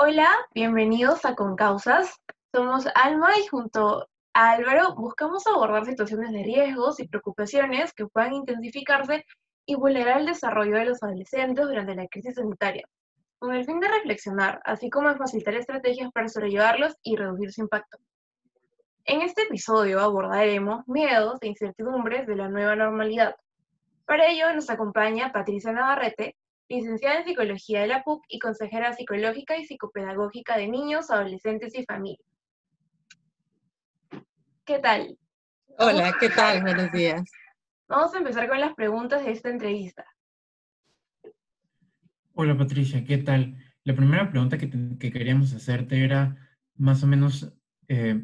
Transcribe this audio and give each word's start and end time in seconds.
Hola, 0.00 0.30
bienvenidos 0.54 1.24
a 1.24 1.34
Con 1.34 1.56
Causas. 1.56 2.22
Somos 2.54 2.86
Alma 2.94 3.36
y 3.36 3.48
junto 3.48 4.08
a 4.32 4.50
Álvaro 4.52 4.94
buscamos 4.94 5.44
abordar 5.48 5.86
situaciones 5.86 6.30
de 6.30 6.44
riesgos 6.44 7.00
y 7.00 7.08
preocupaciones 7.08 7.92
que 7.94 8.06
puedan 8.06 8.32
intensificarse 8.34 9.26
y 9.66 9.74
vulnerar 9.74 10.20
el 10.20 10.26
desarrollo 10.26 10.76
de 10.76 10.84
los 10.84 11.02
adolescentes 11.02 11.66
durante 11.66 11.96
la 11.96 12.06
crisis 12.06 12.36
sanitaria, 12.36 12.86
con 13.40 13.52
el 13.52 13.64
fin 13.64 13.80
de 13.80 13.88
reflexionar, 13.88 14.60
así 14.64 14.88
como 14.88 15.12
facilitar 15.16 15.54
estrategias 15.54 16.12
para 16.12 16.28
sobrellevarlos 16.28 16.94
y 17.02 17.16
reducir 17.16 17.52
su 17.52 17.62
impacto. 17.62 17.98
En 19.04 19.22
este 19.22 19.42
episodio 19.42 19.98
abordaremos 19.98 20.86
miedos 20.86 21.38
e 21.40 21.48
incertidumbres 21.48 22.24
de 22.28 22.36
la 22.36 22.48
nueva 22.48 22.76
normalidad. 22.76 23.34
Para 24.06 24.28
ello 24.28 24.54
nos 24.54 24.70
acompaña 24.70 25.32
Patricia 25.32 25.72
Navarrete, 25.72 26.36
licenciada 26.68 27.20
en 27.20 27.24
Psicología 27.24 27.80
de 27.80 27.86
la 27.86 28.02
PUC 28.02 28.24
y 28.28 28.38
consejera 28.38 28.92
psicológica 28.92 29.56
y 29.56 29.64
psicopedagógica 29.64 30.56
de 30.56 30.68
niños, 30.68 31.10
adolescentes 31.10 31.74
y 31.74 31.84
familias. 31.84 32.26
¿Qué 34.64 34.78
tal? 34.78 35.18
Hola, 35.78 36.14
¿qué 36.20 36.28
tal? 36.28 36.60
Buenos 36.60 36.92
días. 36.92 37.22
Vamos 37.88 38.14
a 38.14 38.18
empezar 38.18 38.48
con 38.48 38.60
las 38.60 38.74
preguntas 38.74 39.24
de 39.24 39.32
esta 39.32 39.48
entrevista. 39.48 40.04
Hola 42.34 42.56
Patricia, 42.56 43.02
¿qué 43.04 43.18
tal? 43.18 43.56
La 43.84 43.96
primera 43.96 44.30
pregunta 44.30 44.58
que, 44.58 44.68
queríamos 44.98 45.54
hacerte 45.54 46.04
era 46.04 46.36
más 46.76 47.02
o 47.02 47.06
menos 47.06 47.52
eh, 47.88 48.22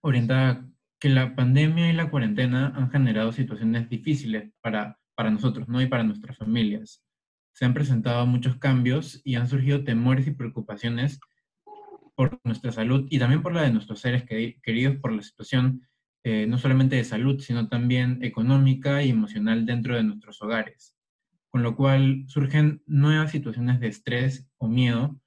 orientada 0.00 0.64
que 1.00 1.08
la 1.08 1.34
pandemia 1.34 1.90
y 1.90 1.92
la 1.92 2.08
cuarentena 2.08 2.72
han 2.76 2.90
generado 2.90 3.32
situaciones 3.32 3.88
difíciles 3.88 4.52
para, 4.60 4.98
para 5.16 5.30
nosotros, 5.30 5.68
¿no? 5.68 5.82
Y 5.82 5.88
para 5.88 6.04
nuestras 6.04 6.38
familias 6.38 7.04
se 7.54 7.64
han 7.64 7.72
presentado 7.72 8.26
muchos 8.26 8.56
cambios 8.56 9.22
y 9.24 9.36
han 9.36 9.48
surgido 9.48 9.84
temores 9.84 10.26
y 10.26 10.32
preocupaciones 10.32 11.20
por 12.16 12.40
nuestra 12.44 12.72
salud 12.72 13.06
y 13.10 13.18
también 13.18 13.42
por 13.42 13.54
la 13.54 13.62
de 13.62 13.72
nuestros 13.72 14.00
seres 14.00 14.24
queridos 14.24 14.96
por 14.96 15.12
la 15.12 15.22
situación 15.22 15.86
eh, 16.24 16.46
no 16.46 16.58
solamente 16.58 16.96
de 16.96 17.04
salud, 17.04 17.38
sino 17.40 17.68
también 17.68 18.18
económica 18.22 19.02
y 19.02 19.10
emocional 19.10 19.66
dentro 19.66 19.94
de 19.94 20.02
nuestros 20.02 20.42
hogares. 20.42 20.96
Con 21.50 21.62
lo 21.62 21.76
cual 21.76 22.24
surgen 22.26 22.82
nuevas 22.86 23.30
situaciones 23.30 23.78
de 23.78 23.88
estrés 23.88 24.48
o 24.58 24.66
miedo 24.66 25.20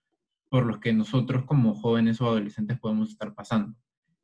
por 0.50 0.66
los 0.66 0.80
que 0.80 0.94
nosotros 0.94 1.46
como 1.46 1.76
jóvenes 1.76 2.20
o 2.20 2.28
adolescentes 2.28 2.80
podemos 2.80 3.12
estar 3.12 3.36
pasando. 3.36 3.78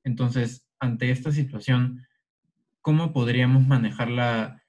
Entonces, 0.04 0.68
ante 0.80 1.12
esta 1.12 1.31
situación, 1.31 2.06
¿cómo 2.81 3.14
podríamos 3.14 3.66
manejarla, 3.66 4.64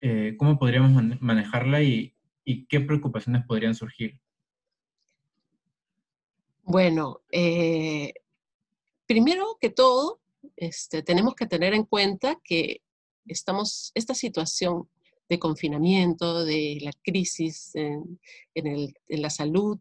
eh, 0.00 0.36
cómo 0.38 0.58
podríamos 0.58 1.20
manejarla 1.20 1.82
y, 1.82 2.14
y 2.48 2.64
qué 2.64 2.80
preocupaciones 2.80 3.44
podrían 3.46 3.74
surgir? 3.74 4.18
Bueno, 6.62 7.20
eh, 7.30 8.14
primero 9.06 9.58
que 9.60 9.68
todo, 9.68 10.18
este, 10.56 11.02
tenemos 11.02 11.34
que 11.34 11.44
tener 11.44 11.74
en 11.74 11.84
cuenta 11.84 12.40
que 12.42 12.80
estamos, 13.26 13.92
esta 13.94 14.14
situación 14.14 14.88
de 15.28 15.38
confinamiento, 15.38 16.46
de 16.46 16.78
la 16.80 16.92
crisis 17.04 17.72
en, 17.74 18.18
la 19.08 19.28
salud, 19.28 19.78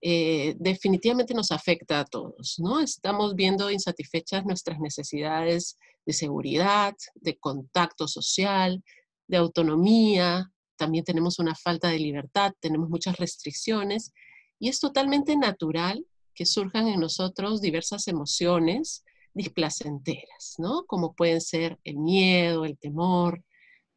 eh, 0.00 0.54
definitivamente 0.56 1.34
nos 1.34 1.50
afecta 1.50 1.98
a 1.98 2.04
todos, 2.04 2.60
¿no? 2.60 2.78
Estamos 2.78 3.34
viendo 3.34 3.72
insatisfechas 3.72 4.44
nuestras 4.44 4.78
necesidades 4.78 5.76
de 6.06 6.12
seguridad, 6.12 6.94
de 7.16 7.36
contacto 7.38 8.06
social, 8.06 8.84
de 9.26 9.36
autonomía, 9.36 10.52
también 10.78 11.04
tenemos 11.04 11.38
una 11.38 11.54
falta 11.54 11.88
de 11.88 11.98
libertad, 11.98 12.54
tenemos 12.60 12.88
muchas 12.88 13.16
restricciones 13.18 14.12
y 14.58 14.68
es 14.68 14.80
totalmente 14.80 15.36
natural 15.36 16.06
que 16.34 16.46
surjan 16.46 16.88
en 16.88 17.00
nosotros 17.00 17.60
diversas 17.60 18.08
emociones 18.08 19.04
displacenteras, 19.34 20.54
¿no? 20.58 20.84
Como 20.86 21.14
pueden 21.14 21.40
ser 21.40 21.78
el 21.84 21.98
miedo, 21.98 22.64
el 22.64 22.78
temor, 22.78 23.42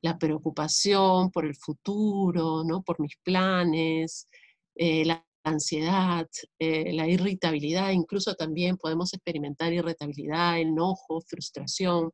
la 0.01 0.17
preocupación 0.17 1.31
por 1.31 1.45
el 1.45 1.55
futuro, 1.55 2.63
¿no? 2.63 2.83
Por 2.83 2.99
mis 2.99 3.17
planes, 3.23 4.27
eh, 4.75 5.05
la 5.05 5.25
ansiedad, 5.43 6.27
eh, 6.59 6.93
la 6.93 7.07
irritabilidad, 7.07 7.91
incluso 7.91 8.35
también 8.35 8.77
podemos 8.77 9.13
experimentar 9.13 9.73
irritabilidad, 9.73 10.59
enojo, 10.59 11.21
frustración 11.21 12.11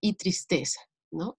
y 0.00 0.14
tristeza, 0.14 0.80
¿no? 1.10 1.38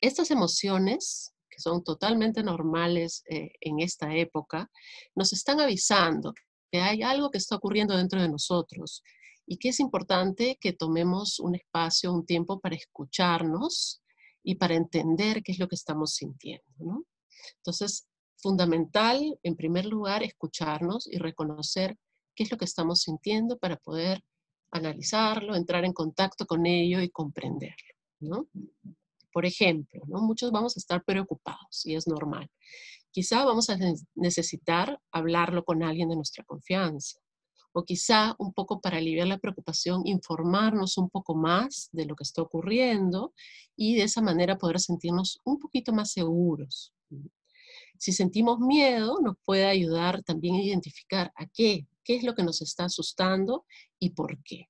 Estas 0.00 0.30
emociones 0.30 1.33
que 1.54 1.60
son 1.60 1.84
totalmente 1.84 2.42
normales 2.42 3.22
eh, 3.28 3.52
en 3.60 3.80
esta 3.80 4.14
época, 4.14 4.70
nos 5.14 5.32
están 5.32 5.60
avisando 5.60 6.34
que 6.72 6.80
hay 6.80 7.02
algo 7.02 7.30
que 7.30 7.38
está 7.38 7.54
ocurriendo 7.54 7.96
dentro 7.96 8.20
de 8.20 8.28
nosotros 8.28 9.02
y 9.46 9.58
que 9.58 9.68
es 9.68 9.78
importante 9.78 10.58
que 10.60 10.72
tomemos 10.72 11.38
un 11.38 11.54
espacio, 11.54 12.12
un 12.12 12.26
tiempo 12.26 12.60
para 12.60 12.74
escucharnos 12.74 14.02
y 14.42 14.56
para 14.56 14.74
entender 14.74 15.42
qué 15.42 15.52
es 15.52 15.58
lo 15.58 15.68
que 15.68 15.76
estamos 15.76 16.14
sintiendo. 16.14 16.64
¿no? 16.78 17.04
Entonces, 17.58 18.08
fundamental, 18.36 19.38
en 19.42 19.54
primer 19.54 19.86
lugar, 19.86 20.22
escucharnos 20.22 21.06
y 21.06 21.18
reconocer 21.18 21.96
qué 22.34 22.42
es 22.42 22.50
lo 22.50 22.58
que 22.58 22.64
estamos 22.64 23.02
sintiendo 23.02 23.58
para 23.58 23.76
poder 23.76 24.22
analizarlo, 24.72 25.54
entrar 25.54 25.84
en 25.84 25.92
contacto 25.92 26.46
con 26.46 26.66
ello 26.66 27.00
y 27.00 27.10
comprenderlo. 27.10 27.94
¿no? 28.20 28.48
Por 29.34 29.46
ejemplo, 29.46 30.00
¿no? 30.06 30.20
muchos 30.22 30.52
vamos 30.52 30.76
a 30.76 30.78
estar 30.78 31.02
preocupados 31.02 31.84
y 31.84 31.96
es 31.96 32.06
normal. 32.06 32.48
Quizá 33.10 33.44
vamos 33.44 33.68
a 33.68 33.76
necesitar 34.14 35.00
hablarlo 35.10 35.64
con 35.64 35.82
alguien 35.82 36.08
de 36.08 36.14
nuestra 36.14 36.44
confianza. 36.44 37.18
O 37.72 37.84
quizá 37.84 38.36
un 38.38 38.52
poco 38.52 38.80
para 38.80 38.98
aliviar 38.98 39.26
la 39.26 39.38
preocupación, 39.38 40.06
informarnos 40.06 40.98
un 40.98 41.10
poco 41.10 41.34
más 41.34 41.88
de 41.90 42.06
lo 42.06 42.14
que 42.14 42.22
está 42.22 42.42
ocurriendo 42.42 43.34
y 43.74 43.96
de 43.96 44.04
esa 44.04 44.22
manera 44.22 44.56
poder 44.56 44.78
sentirnos 44.78 45.40
un 45.42 45.58
poquito 45.58 45.92
más 45.92 46.12
seguros. 46.12 46.94
Si 47.98 48.12
sentimos 48.12 48.60
miedo, 48.60 49.18
nos 49.20 49.34
puede 49.44 49.66
ayudar 49.66 50.22
también 50.22 50.54
a 50.54 50.62
identificar 50.62 51.32
a 51.34 51.46
qué, 51.46 51.88
qué 52.04 52.14
es 52.14 52.22
lo 52.22 52.36
que 52.36 52.44
nos 52.44 52.62
está 52.62 52.84
asustando 52.84 53.66
y 53.98 54.10
por 54.10 54.40
qué. 54.44 54.68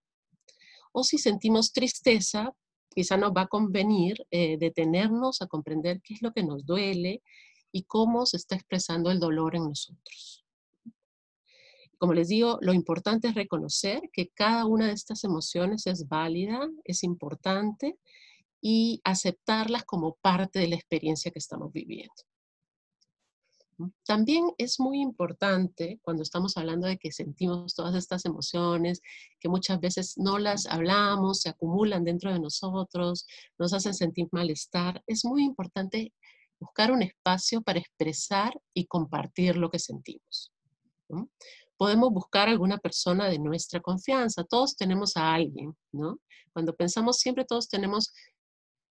O 0.90 1.04
si 1.04 1.18
sentimos 1.18 1.70
tristeza, 1.70 2.54
quizá 2.94 3.16
nos 3.16 3.32
va 3.32 3.42
a 3.42 3.46
convenir 3.48 4.26
eh, 4.30 4.56
detenernos 4.58 5.42
a 5.42 5.46
comprender 5.46 6.00
qué 6.02 6.14
es 6.14 6.22
lo 6.22 6.32
que 6.32 6.42
nos 6.42 6.64
duele 6.64 7.22
y 7.72 7.84
cómo 7.84 8.24
se 8.26 8.36
está 8.36 8.54
expresando 8.54 9.10
el 9.10 9.18
dolor 9.18 9.56
en 9.56 9.64
nosotros. 9.64 10.44
Como 11.98 12.12
les 12.12 12.28
digo, 12.28 12.58
lo 12.60 12.72
importante 12.72 13.28
es 13.28 13.34
reconocer 13.34 14.10
que 14.12 14.28
cada 14.28 14.66
una 14.66 14.86
de 14.86 14.92
estas 14.92 15.24
emociones 15.24 15.86
es 15.86 16.08
válida, 16.08 16.68
es 16.84 17.02
importante 17.02 17.98
y 18.60 19.00
aceptarlas 19.04 19.84
como 19.84 20.16
parte 20.20 20.58
de 20.58 20.68
la 20.68 20.76
experiencia 20.76 21.30
que 21.30 21.38
estamos 21.38 21.72
viviendo. 21.72 22.14
También 24.06 24.50
es 24.58 24.80
muy 24.80 25.00
importante 25.00 25.98
cuando 26.02 26.22
estamos 26.22 26.56
hablando 26.56 26.86
de 26.86 26.98
que 26.98 27.12
sentimos 27.12 27.74
todas 27.74 27.94
estas 27.94 28.24
emociones, 28.24 29.00
que 29.40 29.48
muchas 29.48 29.80
veces 29.80 30.14
no 30.16 30.38
las 30.38 30.66
hablamos, 30.66 31.40
se 31.40 31.48
acumulan 31.48 32.04
dentro 32.04 32.32
de 32.32 32.40
nosotros, 32.40 33.26
nos 33.58 33.72
hacen 33.72 33.94
sentir 33.94 34.28
malestar. 34.32 35.02
Es 35.06 35.24
muy 35.24 35.44
importante 35.44 36.12
buscar 36.58 36.92
un 36.92 37.02
espacio 37.02 37.62
para 37.62 37.78
expresar 37.78 38.60
y 38.72 38.86
compartir 38.86 39.56
lo 39.56 39.70
que 39.70 39.78
sentimos. 39.78 40.52
Podemos 41.76 42.10
buscar 42.10 42.48
alguna 42.48 42.78
persona 42.78 43.28
de 43.28 43.38
nuestra 43.38 43.80
confianza. 43.80 44.44
Todos 44.44 44.76
tenemos 44.76 45.16
a 45.16 45.34
alguien, 45.34 45.76
¿no? 45.92 46.20
Cuando 46.52 46.74
pensamos 46.74 47.18
siempre 47.18 47.44
todos 47.44 47.68
tenemos 47.68 48.12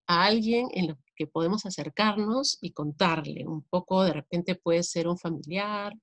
a 0.08 0.26
alguien 0.26 0.68
en 0.74 0.88
lo 0.90 0.98
que 1.16 1.28
podemos 1.28 1.66
acercarnos 1.66 2.58
y 2.62 2.72
contarle. 2.72 3.46
Un 3.48 3.64
poco, 3.64 4.04
de 4.04 4.14
repente 4.14 4.56
puede 4.56 4.84
ser 4.84 5.08
un 5.08 5.18
familiar, 5.18 5.94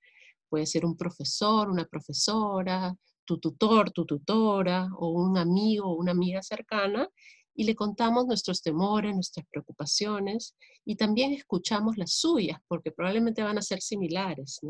puede 0.48 0.66
ser 0.66 0.84
un 0.84 0.96
profesor, 0.96 1.70
una 1.70 1.84
profesora, 1.84 2.94
tu 3.24 3.38
tutor, 3.38 3.90
tu 3.90 4.04
tutora, 4.04 4.88
o 4.98 5.10
un 5.10 5.38
amigo 5.38 5.86
o 5.86 5.94
una 5.94 6.12
amiga 6.12 6.42
cercana, 6.42 7.08
y 7.54 7.64
le 7.64 7.74
contamos 7.74 8.26
nuestros 8.26 8.62
temores, 8.62 9.14
nuestras 9.14 9.46
preocupaciones, 9.50 10.56
y 10.84 10.96
también 10.96 11.32
escuchamos 11.32 11.96
las 11.96 12.12
suyas, 12.14 12.58
porque 12.68 12.90
probablemente 12.90 13.42
van 13.42 13.58
a 13.58 13.62
ser 13.62 13.80
similares, 13.80 14.60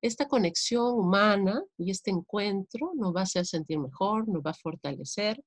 Esta 0.00 0.26
conexión 0.26 0.94
humana 0.94 1.62
y 1.78 1.90
este 1.90 2.10
encuentro 2.10 2.92
nos 2.96 3.14
va 3.14 3.20
a 3.20 3.22
hacer 3.24 3.46
sentir 3.46 3.78
mejor, 3.78 4.28
nos 4.28 4.42
va 4.42 4.50
a 4.50 4.54
fortalecer 4.54 5.42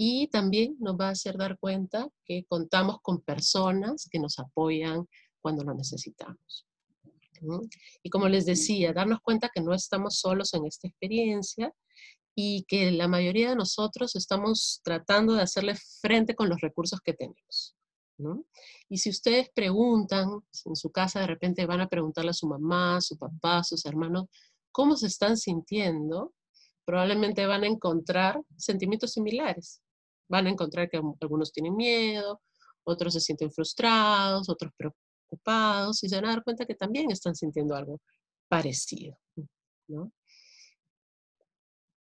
y 0.00 0.28
también 0.28 0.76
nos 0.78 0.96
va 0.96 1.08
a 1.08 1.10
hacer 1.10 1.36
dar 1.36 1.58
cuenta 1.58 2.08
que 2.24 2.44
contamos 2.48 2.98
con 3.02 3.20
personas 3.20 4.08
que 4.08 4.20
nos 4.20 4.38
apoyan 4.38 5.08
cuando 5.40 5.64
lo 5.64 5.74
necesitamos. 5.74 6.66
Y 8.02 8.08
como 8.08 8.28
les 8.28 8.46
decía, 8.46 8.92
darnos 8.92 9.20
cuenta 9.20 9.50
que 9.52 9.60
no 9.60 9.74
estamos 9.74 10.20
solos 10.20 10.54
en 10.54 10.66
esta 10.66 10.86
experiencia 10.86 11.72
y 12.36 12.64
que 12.68 12.92
la 12.92 13.08
mayoría 13.08 13.50
de 13.50 13.56
nosotros 13.56 14.14
estamos 14.14 14.80
tratando 14.84 15.34
de 15.34 15.42
hacerle 15.42 15.74
frente 16.00 16.36
con 16.36 16.48
los 16.48 16.60
recursos 16.60 17.00
que 17.00 17.14
tenemos. 17.14 17.74
Y 18.88 18.98
si 18.98 19.10
ustedes 19.10 19.48
preguntan, 19.52 20.28
en 20.64 20.76
su 20.76 20.90
casa 20.92 21.20
de 21.20 21.26
repente 21.26 21.66
van 21.66 21.80
a 21.80 21.88
preguntarle 21.88 22.30
a 22.30 22.34
su 22.34 22.46
mamá, 22.46 22.98
a 22.98 23.00
su 23.00 23.18
papá, 23.18 23.58
a 23.58 23.64
sus 23.64 23.84
hermanos, 23.84 24.26
cómo 24.70 24.96
se 24.96 25.08
están 25.08 25.36
sintiendo, 25.36 26.34
probablemente 26.84 27.46
van 27.46 27.64
a 27.64 27.66
encontrar 27.66 28.40
sentimientos 28.56 29.12
similares. 29.12 29.82
Van 30.28 30.46
a 30.46 30.50
encontrar 30.50 30.88
que 30.88 31.00
algunos 31.20 31.52
tienen 31.52 31.76
miedo, 31.76 32.40
otros 32.84 33.14
se 33.14 33.20
sienten 33.20 33.50
frustrados, 33.50 34.48
otros 34.48 34.72
preocupados, 34.76 36.02
y 36.04 36.08
se 36.08 36.16
van 36.16 36.26
a 36.26 36.28
dar 36.30 36.44
cuenta 36.44 36.66
que 36.66 36.74
también 36.74 37.10
están 37.10 37.34
sintiendo 37.34 37.74
algo 37.74 38.00
parecido. 38.48 39.18
¿no? 39.88 40.12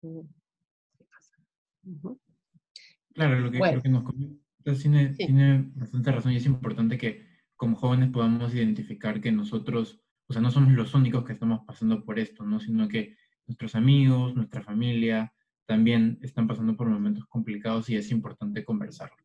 Mm. 0.03 0.21
Claro, 3.15 3.41
lo 3.41 3.51
que, 3.51 3.89
nos 3.89 4.03
comenta 4.03 4.45
tiene, 4.81 5.15
tiene 5.15 5.71
bastante 5.75 6.11
razón 6.11 6.33
y 6.33 6.37
es 6.37 6.47
importante 6.47 6.99
que 6.99 7.27
como 7.57 7.77
jóvenes 7.77 8.11
podamos 8.11 8.53
identificar 8.55 9.21
que 9.21 9.31
nosotros, 9.31 10.01
o 10.27 10.33
sea, 10.33 10.43
no 10.43 10.51
somos 10.51 10.73
los 10.73 10.95
únicos 10.95 11.25
que 11.25 11.35
estamos 11.35 11.61
pasando 11.67 12.05
por 12.05 12.19
esto, 12.19 12.45
¿no? 12.45 12.59
Sino 12.59 12.89
que 12.89 13.17
nuestros 13.47 13.75
amigos, 13.75 14.35
nuestra 14.35 14.63
familia 14.63 15.33
también 15.67 16.19
están 16.23 16.47
pasando 16.47 16.77
por 16.77 16.89
momentos 16.89 17.25
complicados 17.27 17.89
y 17.89 17.97
es 17.97 18.11
importante 18.11 18.65
conversarlo. 18.65 19.17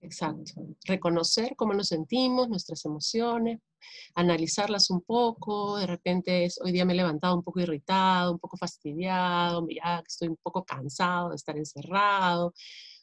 Exacto. 0.00 0.52
Reconocer 0.84 1.54
cómo 1.56 1.74
nos 1.74 1.88
sentimos, 1.88 2.48
nuestras 2.48 2.84
emociones, 2.84 3.60
analizarlas 4.14 4.90
un 4.90 5.00
poco. 5.02 5.76
De 5.76 5.86
repente 5.86 6.44
es, 6.44 6.60
hoy 6.62 6.72
día 6.72 6.84
me 6.84 6.92
he 6.92 6.96
levantado 6.96 7.36
un 7.36 7.42
poco 7.42 7.60
irritado, 7.60 8.32
un 8.32 8.38
poco 8.38 8.56
fastidiado, 8.56 9.66
ya 9.68 10.02
estoy 10.06 10.28
un 10.28 10.38
poco 10.42 10.64
cansado 10.64 11.30
de 11.30 11.36
estar 11.36 11.56
encerrado. 11.56 12.54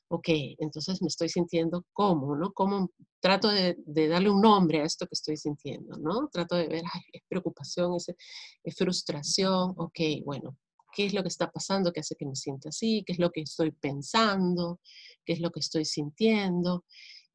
Ok, 0.08 0.30
entonces 0.60 1.02
me 1.02 1.08
estoy 1.08 1.30
sintiendo 1.30 1.84
cómo, 1.92 2.36
¿no? 2.36 2.54
Cómo 2.54 2.92
trato 3.20 3.50
de, 3.50 3.76
darle 4.08 4.30
un 4.30 4.40
nombre 4.42 4.82
a 4.82 4.86
esto 4.86 5.08
que 5.08 5.16
estoy 5.16 5.36
sintiendo, 5.36 5.98
¿no? 5.98 6.30
Trato 6.30 6.56
de 6.56 6.68
ver, 6.68 6.84
ay, 6.94 7.02
es 7.12 7.24
preocupación, 7.28 7.96
es, 7.96 8.14
es 8.64 8.76
frustración. 8.76 9.74
Ok, 9.78 10.00
bueno, 10.24 10.56
qué 10.96 11.06
es 11.06 11.14
lo 11.14 11.22
que 11.22 11.28
está 11.28 11.52
pasando 11.52 11.92
que 11.92 12.00
hace 12.00 12.16
que 12.16 12.26
me 12.26 12.36
sienta 12.36 12.70
así, 12.70 13.04
qué 13.06 13.14
es 13.14 13.20
lo 13.20 13.32
que 13.32 13.42
estoy 13.42 13.72
pensando, 13.72 14.80
qué 15.26 15.34
es 15.34 15.42
lo 15.42 15.52
que 15.52 15.60
estoy 15.60 15.86
sintiendo. 15.86 16.86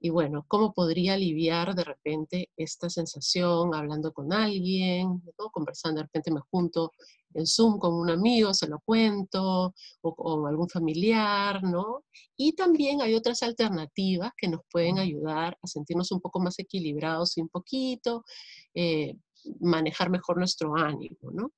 Y 0.02 0.08
bueno, 0.08 0.46
¿cómo 0.48 0.72
podría 0.72 1.12
aliviar 1.12 1.74
de 1.74 1.84
repente 1.84 2.48
esta 2.56 2.88
sensación 2.88 3.74
hablando 3.74 4.14
con 4.14 4.32
alguien, 4.32 5.22
conversando? 5.52 5.98
De 5.98 6.04
repente 6.04 6.30
me 6.30 6.40
junto 6.50 6.92
en 7.34 7.46
Zoom 7.46 7.78
con 7.78 7.92
un 7.92 8.08
amigo, 8.08 8.54
se 8.54 8.66
lo 8.66 8.80
cuento, 8.80 9.74
o 10.00 10.14
con 10.14 10.46
algún 10.46 10.70
familiar, 10.70 11.62
¿no? 11.62 12.04
Y 12.34 12.54
también 12.54 13.02
hay 13.02 13.14
otras 13.14 13.42
alternativas 13.42 14.32
que 14.38 14.48
nos 14.48 14.62
pueden 14.72 14.98
ayudar 14.98 15.58
a 15.60 15.66
sentirnos 15.66 16.10
un 16.12 16.20
poco 16.20 16.40
más 16.40 16.58
equilibrados 16.58 17.36
y 17.36 17.42
un 17.42 17.50
poquito, 17.50 18.24
eh, 18.72 19.14
manejar 19.60 20.08
mejor 20.08 20.38
nuestro 20.38 20.74
ánimo, 20.76 21.30
¿no? 21.30 21.52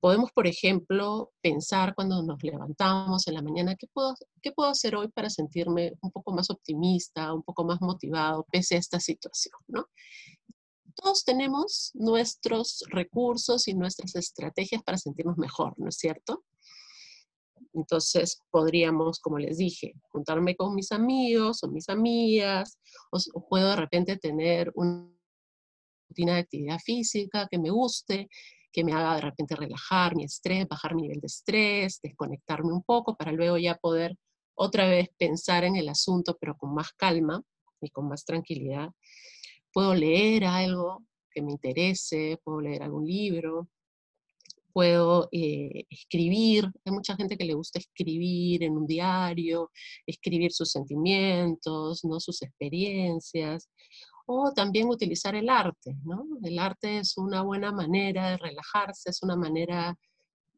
Podemos, 0.00 0.32
por 0.32 0.46
ejemplo, 0.46 1.30
pensar 1.42 1.94
cuando 1.94 2.22
nos 2.22 2.42
levantamos 2.42 3.28
en 3.28 3.34
la 3.34 3.42
mañana, 3.42 3.76
¿qué 3.76 3.86
puedo, 3.92 4.14
¿qué 4.40 4.50
puedo 4.50 4.70
hacer 4.70 4.96
hoy 4.96 5.08
para 5.08 5.28
sentirme 5.28 5.92
un 6.00 6.10
poco 6.10 6.32
más 6.32 6.48
optimista, 6.48 7.34
un 7.34 7.42
poco 7.42 7.64
más 7.64 7.82
motivado 7.82 8.46
pese 8.50 8.76
a 8.76 8.78
esta 8.78 8.98
situación? 8.98 9.54
¿no? 9.68 9.86
Todos 10.94 11.24
tenemos 11.24 11.90
nuestros 11.94 12.82
recursos 12.88 13.68
y 13.68 13.74
nuestras 13.74 14.16
estrategias 14.16 14.82
para 14.82 14.96
sentirnos 14.96 15.36
mejor, 15.36 15.74
¿no 15.76 15.88
es 15.90 15.96
cierto? 15.96 16.44
Entonces 17.74 18.40
podríamos, 18.50 19.20
como 19.20 19.38
les 19.38 19.58
dije, 19.58 19.92
juntarme 20.08 20.56
con 20.56 20.74
mis 20.74 20.92
amigos 20.92 21.62
o 21.62 21.68
mis 21.68 21.90
amigas, 21.90 22.78
o, 23.12 23.18
o 23.34 23.46
puedo 23.46 23.68
de 23.68 23.76
repente 23.76 24.16
tener 24.16 24.72
una 24.74 25.12
rutina 26.08 26.34
de 26.34 26.40
actividad 26.40 26.78
física 26.78 27.46
que 27.50 27.58
me 27.58 27.70
guste, 27.70 28.28
que 28.72 28.84
me 28.84 28.92
haga 28.92 29.16
de 29.16 29.20
repente 29.22 29.56
relajar 29.56 30.14
mi 30.16 30.24
estrés, 30.24 30.66
bajar 30.68 30.94
mi 30.94 31.02
nivel 31.02 31.20
de 31.20 31.26
estrés, 31.26 32.00
desconectarme 32.02 32.72
un 32.72 32.82
poco 32.82 33.16
para 33.16 33.32
luego 33.32 33.58
ya 33.58 33.76
poder 33.76 34.16
otra 34.54 34.86
vez 34.88 35.08
pensar 35.18 35.64
en 35.64 35.76
el 35.76 35.88
asunto, 35.88 36.36
pero 36.40 36.56
con 36.56 36.74
más 36.74 36.92
calma 36.92 37.42
y 37.80 37.90
con 37.90 38.08
más 38.08 38.24
tranquilidad. 38.24 38.90
Puedo 39.72 39.94
leer 39.94 40.44
algo 40.44 41.04
que 41.32 41.42
me 41.42 41.52
interese, 41.52 42.38
puedo 42.44 42.60
leer 42.60 42.82
algún 42.82 43.06
libro, 43.06 43.68
puedo 44.72 45.28
eh, 45.32 45.84
escribir. 45.88 46.70
Hay 46.84 46.92
mucha 46.92 47.16
gente 47.16 47.36
que 47.36 47.44
le 47.44 47.54
gusta 47.54 47.78
escribir 47.78 48.62
en 48.62 48.76
un 48.76 48.86
diario, 48.86 49.70
escribir 50.06 50.52
sus 50.52 50.70
sentimientos, 50.70 52.04
¿no? 52.04 52.20
sus 52.20 52.42
experiencias 52.42 53.68
o 54.32 54.52
también 54.52 54.88
utilizar 54.88 55.34
el 55.34 55.48
arte, 55.48 55.96
¿no? 56.04 56.24
El 56.44 56.58
arte 56.60 56.98
es 56.98 57.18
una 57.18 57.42
buena 57.42 57.72
manera 57.72 58.30
de 58.30 58.36
relajarse, 58.36 59.10
es 59.10 59.22
una 59.24 59.34
manera 59.34 59.98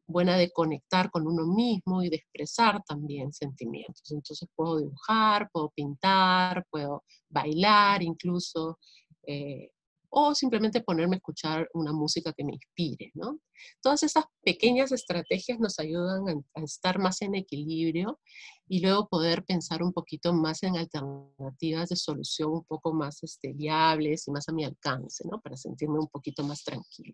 buena 0.05 0.37
de 0.37 0.51
conectar 0.51 1.09
con 1.09 1.25
uno 1.25 1.47
mismo 1.47 2.03
y 2.03 2.09
de 2.09 2.17
expresar 2.17 2.83
también 2.83 3.33
sentimientos. 3.33 4.11
Entonces 4.11 4.47
puedo 4.55 4.77
dibujar, 4.77 5.49
puedo 5.51 5.71
pintar, 5.75 6.67
puedo 6.69 7.03
bailar 7.29 8.03
incluso, 8.03 8.77
eh, 9.25 9.71
o 10.15 10.35
simplemente 10.35 10.81
ponerme 10.81 11.15
a 11.15 11.17
escuchar 11.17 11.67
una 11.73 11.91
música 11.91 12.33
que 12.33 12.43
me 12.43 12.53
inspire, 12.53 13.11
¿no? 13.15 13.39
Todas 13.81 14.03
esas 14.03 14.25
pequeñas 14.43 14.91
estrategias 14.91 15.59
nos 15.59 15.79
ayudan 15.79 16.45
a, 16.53 16.61
estar 16.61 16.99
más 16.99 17.23
en 17.23 17.33
equilibrio 17.33 18.19
y 18.67 18.81
luego 18.81 19.07
poder 19.09 19.43
pensar 19.43 19.81
un 19.81 19.91
poquito 19.91 20.31
más 20.31 20.61
en 20.61 20.77
alternativas 20.77 21.89
de 21.89 21.95
solución 21.95 22.51
un 22.51 22.63
poco 22.63 22.93
más 22.93 23.23
este, 23.23 23.53
viables 23.53 24.27
y 24.27 24.31
más 24.31 24.47
a 24.47 24.53
mi 24.53 24.63
alcance, 24.63 25.27
¿no? 25.27 25.41
Para 25.41 25.57
sentirme 25.57 25.97
un 25.97 26.07
poquito 26.07 26.43
más 26.43 26.63
tranquilo, 26.63 27.13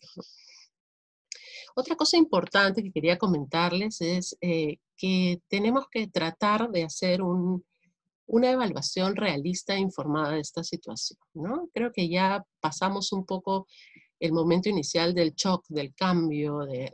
Otra 1.75 1.95
cosa 1.95 2.17
importante 2.17 2.83
que 2.83 2.91
quería 2.91 3.17
comentarles 3.17 4.01
es 4.01 4.37
eh, 4.41 4.75
que 4.97 5.41
tenemos 5.47 5.85
que 5.89 6.07
tratar 6.07 6.69
de 6.69 6.83
hacer 6.83 7.21
un, 7.21 7.63
una 8.29 8.51
evaluación 8.51 9.15
realista 9.15 9.73
e 9.75 9.79
informada 9.79 10.31
de 10.31 10.41
esta 10.41 10.63
situación. 10.63 11.19
¿no? 11.33 11.69
Creo 11.73 11.91
que 11.91 12.07
ya 12.07 12.43
pasamos 12.59 13.11
un 13.11 13.25
poco 13.25 13.67
el 14.19 14.33
momento 14.33 14.69
inicial 14.69 15.13
del 15.15 15.33
shock, 15.33 15.65
del 15.69 15.95
cambio, 15.95 16.59
de, 16.59 16.93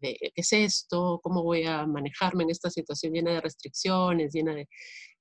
qué 0.00 0.32
es 0.34 0.52
esto, 0.52 1.20
cómo 1.22 1.42
voy 1.42 1.64
a 1.64 1.84
manejarme 1.86 2.44
en 2.44 2.50
esta 2.50 2.70
situación 2.70 3.12
llena 3.12 3.32
de 3.32 3.40
restricciones, 3.40 4.32
llena 4.32 4.54
de, 4.54 4.68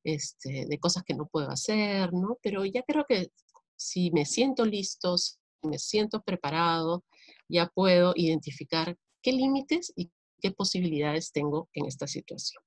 este, 0.04 0.66
de 0.68 0.80
cosas 0.80 1.04
que 1.04 1.16
no 1.16 1.26
puedo 1.26 1.50
hacer, 1.50 2.14
¿no? 2.14 2.38
Pero 2.44 2.64
ya 2.66 2.84
creo 2.84 3.06
que 3.08 3.32
si 3.76 4.12
me 4.12 4.26
siento 4.26 4.64
listo, 4.64 5.18
si 5.18 5.38
me 5.64 5.80
siento 5.80 6.22
preparado, 6.22 7.04
ya 7.48 7.68
puedo 7.68 8.14
identificar 8.16 8.96
qué 9.24 9.32
límites 9.32 9.92
y 9.96 10.12
qué 10.40 10.52
posibilidades 10.52 11.32
tengo 11.32 11.70
en 11.74 11.86
esta 11.88 12.06
situación. 12.06 12.62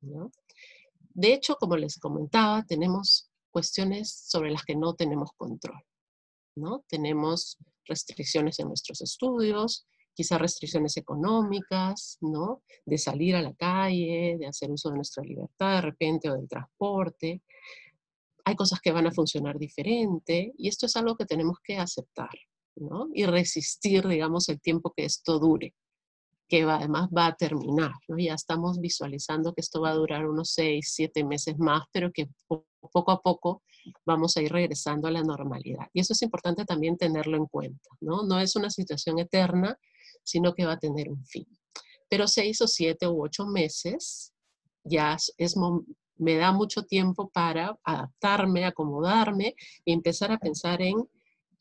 ¿no? 0.00 0.30
De 1.12 1.32
hecho, 1.32 1.56
como 1.56 1.76
les 1.76 1.98
comentaba, 1.98 2.64
tenemos 2.64 3.30
cuestiones 3.50 4.12
sobre 4.12 4.50
las 4.50 4.64
que 4.64 4.76
no 4.76 4.94
tenemos 4.94 5.30
control. 5.36 5.82
¿no? 6.56 6.84
Tenemos 6.88 7.58
restricciones 7.84 8.58
en 8.60 8.68
nuestros 8.68 9.00
estudios, 9.00 9.86
quizás 10.14 10.40
restricciones 10.40 10.96
económicas, 10.96 12.18
¿no? 12.20 12.62
De 12.84 12.98
salir 12.98 13.36
a 13.36 13.42
la 13.42 13.54
calle, 13.54 14.36
de 14.38 14.46
hacer 14.46 14.70
uso 14.70 14.90
de 14.90 14.96
nuestra 14.96 15.24
libertad 15.24 15.76
de 15.76 15.80
repente 15.82 16.30
o 16.30 16.34
del 16.34 16.48
transporte. 16.48 17.42
Hay 18.44 18.56
cosas 18.56 18.80
que 18.80 18.92
van 18.92 19.06
a 19.06 19.12
funcionar 19.12 19.58
diferente 19.58 20.52
y 20.56 20.68
esto 20.68 20.86
es 20.86 20.96
algo 20.96 21.16
que 21.16 21.26
tenemos 21.26 21.58
que 21.62 21.78
aceptar, 21.78 22.30
¿no? 22.76 23.08
Y 23.14 23.24
resistir, 23.26 24.06
digamos, 24.06 24.48
el 24.48 24.60
tiempo 24.60 24.92
que 24.96 25.04
esto 25.04 25.38
dure 25.38 25.74
que 26.50 26.62
además 26.62 27.08
va 27.16 27.26
a 27.26 27.36
terminar. 27.36 27.92
¿no? 28.08 28.18
Ya 28.18 28.34
estamos 28.34 28.80
visualizando 28.80 29.54
que 29.54 29.60
esto 29.60 29.80
va 29.80 29.90
a 29.90 29.94
durar 29.94 30.26
unos 30.26 30.50
seis, 30.50 30.92
siete 30.92 31.24
meses 31.24 31.56
más, 31.58 31.84
pero 31.92 32.10
que 32.12 32.28
poco 32.46 33.12
a 33.12 33.22
poco 33.22 33.62
vamos 34.04 34.36
a 34.36 34.42
ir 34.42 34.52
regresando 34.52 35.06
a 35.06 35.12
la 35.12 35.22
normalidad. 35.22 35.86
Y 35.94 36.00
eso 36.00 36.12
es 36.12 36.22
importante 36.22 36.64
también 36.64 36.98
tenerlo 36.98 37.36
en 37.36 37.46
cuenta. 37.46 37.88
No, 38.00 38.24
no 38.24 38.40
es 38.40 38.56
una 38.56 38.68
situación 38.68 39.20
eterna, 39.20 39.78
sino 40.24 40.52
que 40.52 40.66
va 40.66 40.72
a 40.72 40.78
tener 40.78 41.08
un 41.08 41.24
fin. 41.24 41.46
Pero 42.08 42.26
seis 42.26 42.60
o 42.60 42.66
siete 42.66 43.06
u 43.06 43.22
ocho 43.22 43.46
meses 43.46 44.32
ya 44.82 45.16
es, 45.38 45.54
me 46.16 46.34
da 46.34 46.50
mucho 46.50 46.82
tiempo 46.82 47.30
para 47.30 47.78
adaptarme, 47.84 48.64
acomodarme 48.64 49.54
y 49.84 49.92
empezar 49.92 50.32
a 50.32 50.38
pensar 50.38 50.82
en 50.82 50.96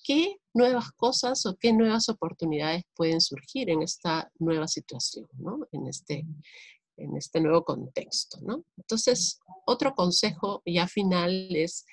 qué 0.04 0.38
nuevas 0.54 0.92
cosas 0.92 1.46
o 1.46 1.56
qué 1.58 1.74
nuevas 1.74 2.10
oportunidades 2.10 2.84
pueden 2.96 3.22
surgir 3.22 3.70
en 3.70 3.82
esta 3.82 4.32
nueva 4.40 4.68
situación, 4.68 5.28
¿no? 5.38 5.68
en, 5.72 5.88
este, 5.88 6.26
en 6.98 7.18
este 7.18 7.42
nuevo 7.42 7.64
contexto. 7.64 8.40
¿no? 8.42 8.64
Entonces, 8.78 9.40
otro 9.66 9.94
consejo 9.96 10.62
ya 10.66 10.88
final 10.88 11.56
es 11.56 11.86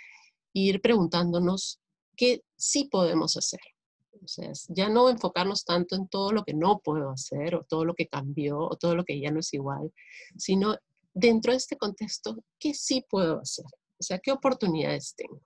ir 0.53 0.81
preguntándonos 0.81 1.81
qué 2.17 2.43
sí 2.57 2.85
podemos 2.85 3.37
hacer. 3.37 3.61
O 4.25 4.29
sea, 4.29 4.51
ya 4.69 4.89
no 4.89 5.11
enfocarnos 5.11 5.65
tanto 5.65 5.95
en 5.95 6.09
todo 6.09 6.33
lo 6.33 6.43
que 6.43 6.55
no 6.55 6.79
puedo 6.79 7.11
hacer 7.11 7.55
o 7.55 7.65
todo 7.65 7.85
lo 7.85 7.95
que 7.95 8.09
cambió 8.09 8.59
o 8.59 8.77
todo 8.77 8.97
lo 8.97 9.05
que 9.05 9.21
ya 9.21 9.31
no 9.31 9.41
es 9.41 9.53
igual, 9.53 9.93
sino 10.39 10.75
dentro 11.13 11.53
de 11.53 11.59
este 11.59 11.77
contexto, 11.77 12.37
¿qué 12.59 12.75
sí 12.75 13.05
puedo 13.09 13.41
hacer? 13.41 13.67
O 13.99 14.03
sea, 14.03 14.19
¿qué 14.19 14.33
oportunidades 14.33 15.15
tengo? 15.17 15.41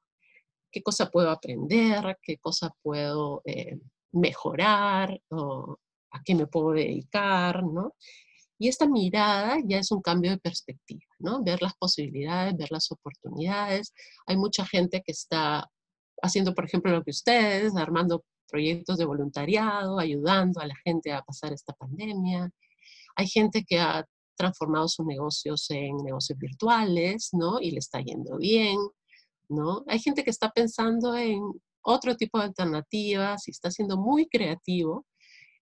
Qué 0.70 0.82
cosa 0.82 1.10
puedo 1.10 1.30
aprender, 1.30 2.18
qué 2.22 2.38
cosa 2.38 2.74
puedo 2.82 3.42
eh, 3.44 3.78
mejorar 4.12 5.20
o 5.30 5.78
a 6.12 6.22
qué 6.24 6.34
me 6.34 6.46
puedo 6.46 6.72
dedicar, 6.72 7.62
¿no? 7.64 7.94
Y 8.58 8.68
esta 8.68 8.86
mirada 8.86 9.56
ya 9.64 9.78
es 9.78 9.90
un 9.90 10.02
cambio 10.02 10.32
de 10.32 10.38
perspectiva, 10.38 11.06
¿no? 11.18 11.42
Ver 11.42 11.62
las 11.62 11.74
posibilidades, 11.76 12.56
ver 12.56 12.70
las 12.70 12.92
oportunidades. 12.92 13.94
Hay 14.26 14.36
mucha 14.36 14.66
gente 14.66 15.02
que 15.02 15.12
está 15.12 15.66
haciendo, 16.22 16.54
por 16.54 16.66
ejemplo, 16.66 16.92
lo 16.92 17.02
que 17.02 17.10
ustedes, 17.10 17.74
armando 17.76 18.22
proyectos 18.50 18.98
de 18.98 19.06
voluntariado, 19.06 19.98
ayudando 19.98 20.60
a 20.60 20.66
la 20.66 20.74
gente 20.84 21.12
a 21.12 21.22
pasar 21.22 21.52
esta 21.52 21.72
pandemia. 21.72 22.50
Hay 23.16 23.28
gente 23.28 23.64
que 23.64 23.80
ha 23.80 24.04
transformado 24.36 24.88
sus 24.88 25.06
negocios 25.06 25.70
en 25.70 25.96
negocios 25.98 26.38
virtuales, 26.38 27.30
¿no? 27.32 27.60
Y 27.60 27.70
le 27.70 27.78
está 27.78 28.00
yendo 28.00 28.36
bien, 28.38 28.76
¿no? 29.50 29.85
Hay 29.88 29.99
gente 29.99 30.25
que 30.25 30.30
está 30.30 30.50
pensando 30.50 31.16
en 31.16 31.40
otro 31.83 32.16
tipo 32.16 32.38
de 32.38 32.45
alternativas 32.45 33.47
y 33.49 33.50
está 33.50 33.71
siendo 33.71 33.99
muy 33.99 34.26
creativo 34.28 35.07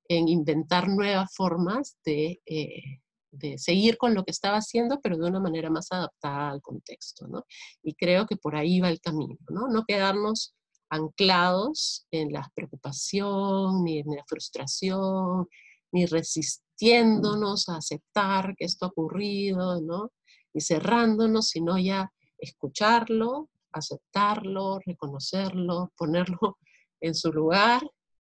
en 0.09 0.28
inventar 0.28 0.88
nuevas 0.88 1.33
formas 1.35 1.99
de, 2.04 2.40
eh, 2.47 3.00
de, 3.30 3.59
seguir 3.59 3.99
con 3.99 4.14
lo 4.14 4.25
que 4.25 4.30
estaba 4.30 4.57
haciendo, 4.59 5.00
pero 5.00 5.18
de 5.18 5.28
una 5.28 5.40
manera 5.40 5.71
más 5.71 5.92
adaptada 5.92 6.50
al 6.50 6.62
contexto, 6.62 7.28
¿no? 7.28 7.45
Y 7.83 7.95
creo 7.95 8.26
que 8.26 8.37
por 8.37 8.57
ahí 8.57 8.80
va 8.80 8.88
el 8.88 9.00
camino, 9.00 9.37
¿no? 9.50 9.68
No 9.68 9.85
quedarnos 9.87 10.54
anclados 10.90 12.07
en 12.11 12.33
la 12.33 12.50
preocupación, 12.54 13.85
ni 13.85 13.99
en 13.99 14.16
la 14.16 14.25
frustración, 14.26 15.47
ni 15.92 16.07
resistiéndonos 16.07 17.68
a 17.68 17.76
aceptar 17.76 18.54
que 18.57 18.64
esto 18.64 18.87
ha 18.87 18.88
ocurrido, 18.88 19.80
¿no? 19.83 20.11
Ni 20.54 20.61
cerrándonos, 20.62 21.49
sino 21.49 21.78
ya 21.78 22.11
escucharlo, 22.38 23.50
aceptarlo, 23.72 24.78
reconocerlo, 24.84 25.92
ponerlo 25.96 26.58
en 27.00 27.14
su 27.14 27.32
lugar 27.32 27.82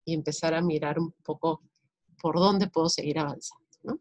y 0.06 0.14
empezar 0.14 0.54
a 0.54 0.62
mirar 0.62 1.00
un 1.00 1.12
poco 1.24 1.62
por 2.22 2.36
dónde 2.36 2.68
puedo 2.68 2.90
seguir 2.90 3.20
avanzando. 3.20 3.66
¿no? 3.84 4.00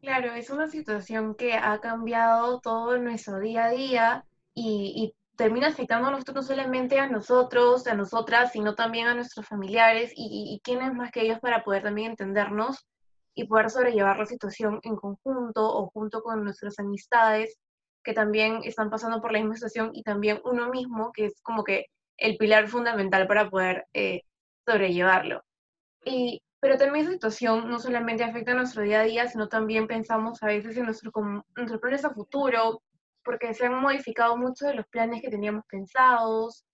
Claro, 0.00 0.34
es 0.34 0.50
una 0.50 0.68
situación 0.68 1.34
que 1.34 1.54
ha 1.54 1.80
cambiado 1.80 2.60
todo 2.60 2.98
nuestro 2.98 3.38
día 3.40 3.66
a 3.66 3.70
día 3.70 4.24
y, 4.54 5.14
termina 5.36 5.68
afectando 5.68 6.10
no 6.10 6.42
solamente 6.42 6.98
a 6.98 7.08
nosotros, 7.08 7.86
a 7.86 7.94
nosotras, 7.94 8.50
sino 8.50 8.74
también 8.74 9.06
a 9.06 9.14
nuestros 9.14 9.46
familiares 9.46 10.10
y, 10.16 10.52
y 10.52 10.60
quiénes 10.64 10.92
más 10.94 11.12
que 11.12 11.20
ellos 11.20 11.38
para 11.38 11.62
poder 11.62 11.84
también 11.84 12.10
entendernos 12.10 12.84
y 13.38 13.46
poder 13.46 13.70
sobrellevar 13.70 14.18
la 14.18 14.26
situación 14.26 14.80
en 14.82 14.96
conjunto 14.96 15.64
o 15.64 15.86
junto 15.90 16.22
con 16.22 16.42
nuestras 16.42 16.76
amistades 16.80 17.56
que 18.02 18.12
también 18.12 18.62
están 18.64 18.90
pasando 18.90 19.20
por 19.20 19.30
la 19.30 19.38
misma 19.38 19.54
situación 19.54 19.90
y 19.94 20.02
también 20.02 20.40
uno 20.44 20.70
mismo, 20.70 21.12
que 21.12 21.26
es 21.26 21.40
como 21.42 21.62
que 21.62 21.86
el 22.16 22.36
pilar 22.36 22.66
fundamental 22.66 23.28
para 23.28 23.48
poder 23.48 23.86
eh, 23.92 24.22
sobrellevarlo. 24.66 25.44
Y, 26.04 26.42
pero 26.58 26.76
también 26.78 27.04
esa 27.04 27.12
situación 27.12 27.70
no 27.70 27.78
solamente 27.78 28.24
afecta 28.24 28.52
a 28.52 28.54
nuestro 28.56 28.82
día 28.82 29.02
a 29.02 29.04
día, 29.04 29.28
sino 29.28 29.48
también 29.48 29.86
pensamos 29.86 30.42
a 30.42 30.46
veces 30.46 30.76
en 30.76 30.86
nuestro, 30.86 31.12
nuestros 31.54 31.80
planes 31.80 32.04
a 32.04 32.10
futuro, 32.10 32.82
porque 33.22 33.54
se 33.54 33.66
han 33.66 33.80
modificado 33.80 34.36
muchos 34.36 34.66
de 34.66 34.74
los 34.74 34.86
planes 34.88 35.22
que 35.22 35.30
teníamos 35.30 35.64
pensados, 35.70 36.64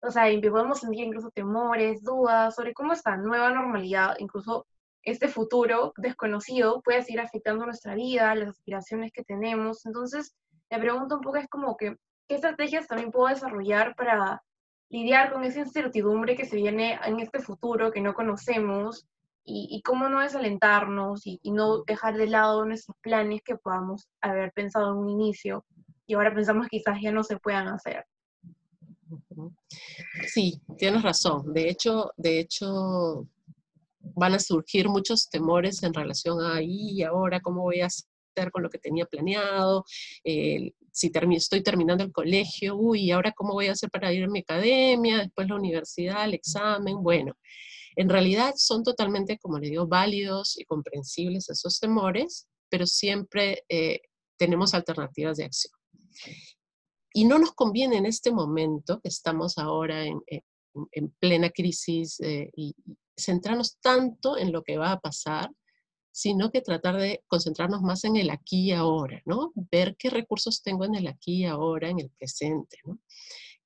o 0.00 0.10
sea, 0.12 0.24
podemos 0.40 0.78
sentir 0.78 1.04
incluso 1.04 1.32
temores, 1.32 2.04
dudas 2.04 2.54
sobre 2.54 2.74
cómo 2.74 2.92
esta 2.92 3.16
nueva 3.16 3.50
normalidad, 3.50 4.14
incluso 4.20 4.66
este 5.02 5.28
futuro 5.28 5.92
desconocido, 5.96 6.80
puede 6.82 7.02
seguir 7.02 7.20
afectando 7.20 7.64
nuestra 7.64 7.94
vida, 7.94 8.34
las 8.34 8.50
aspiraciones 8.50 9.12
que 9.12 9.24
tenemos. 9.24 9.84
Entonces, 9.86 10.34
la 10.70 10.78
pregunta 10.78 11.16
un 11.16 11.20
poco 11.20 11.36
es 11.36 11.48
como 11.48 11.76
que, 11.76 11.96
¿qué 12.28 12.36
estrategias 12.36 12.86
también 12.86 13.10
puedo 13.10 13.28
desarrollar 13.28 13.94
para 13.96 14.42
lidiar 14.90 15.32
con 15.32 15.44
esa 15.44 15.60
incertidumbre 15.60 16.36
que 16.36 16.44
se 16.44 16.56
viene 16.56 16.98
en 17.04 17.18
este 17.20 17.40
futuro 17.40 17.90
que 17.90 18.00
no 18.00 18.14
conocemos 18.14 19.06
y, 19.44 19.82
cómo 19.82 20.08
no 20.08 20.20
desalentarnos 20.20 21.26
y, 21.26 21.40
y, 21.42 21.50
no 21.50 21.82
dejar 21.82 22.16
de 22.16 22.28
lado 22.28 22.64
nuestros 22.64 22.96
planes 23.00 23.42
que 23.44 23.56
podamos 23.56 24.08
haber 24.20 24.52
pensado 24.52 24.92
en 24.92 24.98
un 24.98 25.10
inicio 25.10 25.64
y 26.06 26.14
ahora 26.14 26.32
pensamos 26.32 26.68
quizás 26.68 27.00
ya 27.00 27.10
no 27.10 27.24
se 27.24 27.38
puedan 27.38 27.66
hacer. 27.68 28.04
Sí, 30.26 30.60
tienes 30.78 31.02
razón. 31.02 31.52
De 31.52 31.68
hecho, 31.68 32.12
de 32.16 32.40
hecho, 32.40 33.26
van 34.14 34.34
a 34.34 34.38
surgir 34.38 34.88
muchos 34.88 35.28
temores 35.28 35.82
en 35.82 35.94
relación 35.94 36.40
a 36.40 36.62
y 36.62 37.02
ahora 37.02 37.40
cómo 37.40 37.62
voy 37.62 37.80
a 37.80 37.88
con 38.50 38.62
lo 38.62 38.70
que 38.70 38.78
tenía 38.78 39.04
planeado, 39.06 39.84
eh, 40.24 40.72
si 40.90 41.10
estoy 41.36 41.62
terminando 41.62 42.04
el 42.04 42.12
colegio, 42.12 42.76
uy, 42.76 43.10
ahora 43.10 43.32
cómo 43.32 43.54
voy 43.54 43.66
a 43.66 43.72
hacer 43.72 43.90
para 43.90 44.12
ir 44.12 44.24
a 44.24 44.28
mi 44.28 44.40
academia, 44.40 45.18
después 45.18 45.48
la 45.48 45.56
universidad, 45.56 46.24
el 46.24 46.34
examen, 46.34 47.02
bueno. 47.02 47.34
En 47.96 48.08
realidad 48.08 48.54
son 48.56 48.82
totalmente, 48.82 49.38
como 49.38 49.58
le 49.58 49.68
digo, 49.68 49.86
válidos 49.86 50.58
y 50.58 50.64
comprensibles 50.64 51.48
esos 51.50 51.78
temores, 51.78 52.46
pero 52.70 52.86
siempre 52.86 53.64
eh, 53.68 54.00
tenemos 54.38 54.74
alternativas 54.74 55.36
de 55.36 55.44
acción. 55.44 55.74
Y 57.14 57.26
no 57.26 57.38
nos 57.38 57.52
conviene 57.52 57.98
en 57.98 58.06
este 58.06 58.30
momento, 58.30 59.00
que 59.00 59.08
estamos 59.08 59.58
ahora 59.58 60.06
en, 60.06 60.22
plena 61.18 61.50
crisis, 61.50 62.18
eh, 62.20 62.50
y 62.56 62.74
centrarnos 63.16 63.78
tanto 63.80 64.36
en 64.38 64.52
lo 64.52 64.62
que 64.62 64.78
va 64.78 64.92
a 64.92 65.00
pasar, 65.00 65.50
sino 66.12 66.50
que 66.50 66.60
tratar 66.60 66.98
de 66.98 67.24
concentrarnos 67.26 67.80
más 67.80 68.04
en 68.04 68.16
el 68.16 68.30
aquí 68.30 68.66
y 68.68 68.72
ahora, 68.72 69.22
¿no? 69.24 69.52
Ver 69.54 69.96
qué 69.98 70.10
recursos 70.10 70.62
tengo 70.62 70.84
en 70.84 70.94
el 70.94 71.06
aquí 71.06 71.42
y 71.42 71.44
ahora, 71.46 71.88
en 71.88 72.00
el 72.00 72.10
presente, 72.10 72.78
¿no? 72.84 72.98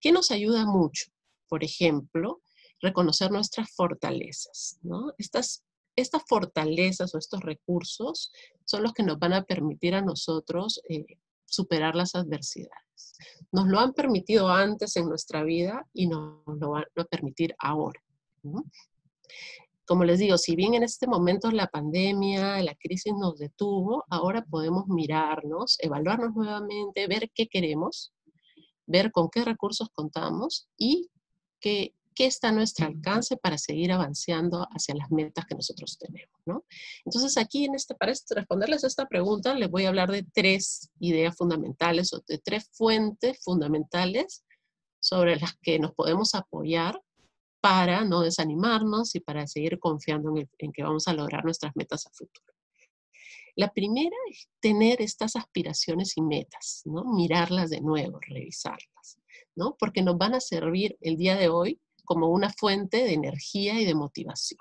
¿Qué 0.00 0.12
nos 0.12 0.30
ayuda 0.30 0.64
mucho? 0.64 1.10
Por 1.48 1.64
ejemplo, 1.64 2.40
reconocer 2.80 3.32
nuestras 3.32 3.70
fortalezas, 3.74 4.78
¿no? 4.82 5.12
Estas, 5.18 5.64
estas 5.96 6.22
fortalezas 6.28 7.14
o 7.14 7.18
estos 7.18 7.40
recursos 7.40 8.32
son 8.64 8.84
los 8.84 8.92
que 8.92 9.02
nos 9.02 9.18
van 9.18 9.32
a 9.32 9.44
permitir 9.44 9.94
a 9.94 10.02
nosotros 10.02 10.80
eh, 10.88 11.18
superar 11.44 11.96
las 11.96 12.14
adversidades. 12.14 13.16
Nos 13.50 13.66
lo 13.66 13.80
han 13.80 13.92
permitido 13.92 14.48
antes 14.48 14.96
en 14.96 15.08
nuestra 15.08 15.42
vida 15.42 15.88
y 15.92 16.06
nos 16.06 16.42
lo 16.46 16.70
van 16.70 16.84
a 16.96 17.04
permitir 17.04 17.54
ahora. 17.58 18.00
¿no? 18.42 18.64
Como 19.86 20.04
les 20.04 20.18
digo, 20.18 20.36
si 20.36 20.56
bien 20.56 20.74
en 20.74 20.82
este 20.82 21.06
momento 21.06 21.50
la 21.50 21.68
pandemia, 21.68 22.60
la 22.62 22.74
crisis 22.74 23.12
nos 23.14 23.38
detuvo, 23.38 24.04
ahora 24.10 24.44
podemos 24.44 24.88
mirarnos, 24.88 25.76
evaluarnos 25.80 26.34
nuevamente, 26.34 27.06
ver 27.06 27.30
qué 27.32 27.46
queremos, 27.46 28.12
ver 28.86 29.12
con 29.12 29.30
qué 29.30 29.44
recursos 29.44 29.88
contamos 29.94 30.68
y 30.76 31.08
qué, 31.60 31.94
qué 32.16 32.26
está 32.26 32.48
a 32.48 32.52
nuestro 32.52 32.86
alcance 32.86 33.36
para 33.36 33.58
seguir 33.58 33.92
avanzando 33.92 34.66
hacia 34.72 34.96
las 34.96 35.10
metas 35.12 35.46
que 35.46 35.54
nosotros 35.54 35.96
tenemos. 35.98 36.36
¿no? 36.46 36.64
Entonces 37.04 37.36
aquí, 37.36 37.66
en 37.66 37.76
este, 37.76 37.94
para 37.94 38.12
responderles 38.30 38.82
a 38.82 38.88
esta 38.88 39.06
pregunta, 39.06 39.54
les 39.54 39.70
voy 39.70 39.84
a 39.84 39.88
hablar 39.88 40.10
de 40.10 40.24
tres 40.34 40.90
ideas 40.98 41.36
fundamentales 41.36 42.12
o 42.12 42.22
de 42.26 42.38
tres 42.38 42.68
fuentes 42.72 43.38
fundamentales 43.44 44.44
sobre 44.98 45.36
las 45.36 45.54
que 45.62 45.78
nos 45.78 45.94
podemos 45.94 46.34
apoyar 46.34 47.00
para 47.66 48.04
no 48.04 48.20
desanimarnos 48.20 49.16
y 49.16 49.20
para 49.20 49.44
seguir 49.48 49.80
confiando 49.80 50.32
en, 50.36 50.72
que 50.72 50.84
vamos 50.84 51.08
a 51.08 51.12
lograr 51.12 51.44
nuestras 51.44 51.74
metas 51.74 52.06
a 52.06 52.10
futuro. 52.10 52.54
La 53.56 53.72
primera 53.72 54.14
es 54.30 54.48
tener 54.60 55.02
estas 55.02 55.34
aspiraciones 55.34 56.16
y 56.16 56.22
metas, 56.22 56.82
¿no? 56.84 57.02
Mirarlas 57.12 57.70
de 57.70 57.80
nuevo, 57.80 58.20
revisarlas, 58.20 59.18
¿no? 59.56 59.74
Porque 59.80 60.02
nos 60.02 60.16
van 60.16 60.34
a 60.34 60.40
servir 60.40 60.96
el 61.00 61.16
día 61.16 61.34
de 61.34 61.48
hoy 61.48 61.80
como 62.04 62.28
una 62.28 62.50
fuente 62.50 62.98
de 62.98 63.14
energía 63.14 63.80
y 63.80 63.84
de 63.84 63.96
motivación, 63.96 64.60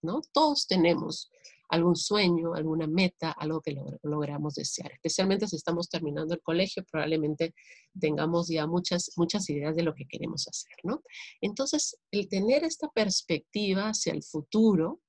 ¿no? 0.00 0.22
Todos 0.32 0.66
tenemos 0.66 1.30
algún 1.70 1.96
sueño, 1.96 2.54
alguna 2.54 2.86
meta, 2.86 3.30
algo 3.30 3.60
que 3.60 3.76
logramos 4.02 4.54
desear. 4.54 4.92
Especialmente 4.92 5.46
si 5.46 5.56
estamos 5.56 5.88
terminando 5.88 6.34
el 6.34 6.42
colegio, 6.42 6.84
probablemente 6.90 7.54
tengamos 7.98 8.48
ya 8.48 8.66
muchas, 8.66 9.12
muchas 9.16 9.48
ideas 9.48 9.76
de 9.76 9.84
lo 9.84 9.94
que 9.94 10.06
queremos 10.06 10.46
hacer, 10.48 10.74
¿no? 10.82 11.02
Entonces, 11.40 11.96
el 12.10 12.28
tener 12.28 12.64
esta 12.64 12.88
perspectiva 12.88 13.88
hacia 13.88 14.12
el 14.12 14.22
futuro 14.22 15.00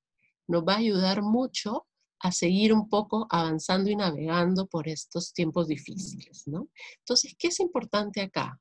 nos 0.48 0.64
va 0.64 0.76
a 0.76 0.78
ayudar 0.78 1.24
mucho 1.24 1.88
a 2.20 2.32
seguir 2.32 2.74
un 2.74 2.88
poco 2.88 3.26
avanzando 3.32 3.90
y 3.90 3.96
navegando 3.96 4.68
por 4.68 4.88
estos 4.88 5.34
tiempos 5.34 5.68
difíciles, 5.68 6.48
¿no? 6.48 6.70
Entonces, 7.00 7.36
¿qué 7.40 7.48
es 7.48 7.60
importante 7.60 8.22
acá? 8.22 8.60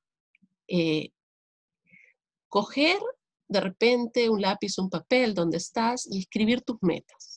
Eh, 0.66 1.10
coger 2.48 2.98
de 3.46 3.60
repente 3.60 4.30
un 4.30 4.40
lápiz, 4.40 4.78
un 4.78 4.88
papel 4.88 5.34
donde 5.34 5.58
estás 5.58 6.06
y 6.10 6.20
escribir 6.20 6.62
tus 6.62 6.78
metas. 6.82 7.29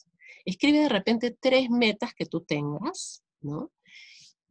Escribe 0.44 0.80
de 0.80 0.88
repente 0.88 1.36
tres 1.40 1.70
metas 1.70 2.14
que 2.14 2.26
tú 2.26 2.40
tengas, 2.42 3.22
¿no? 3.40 3.70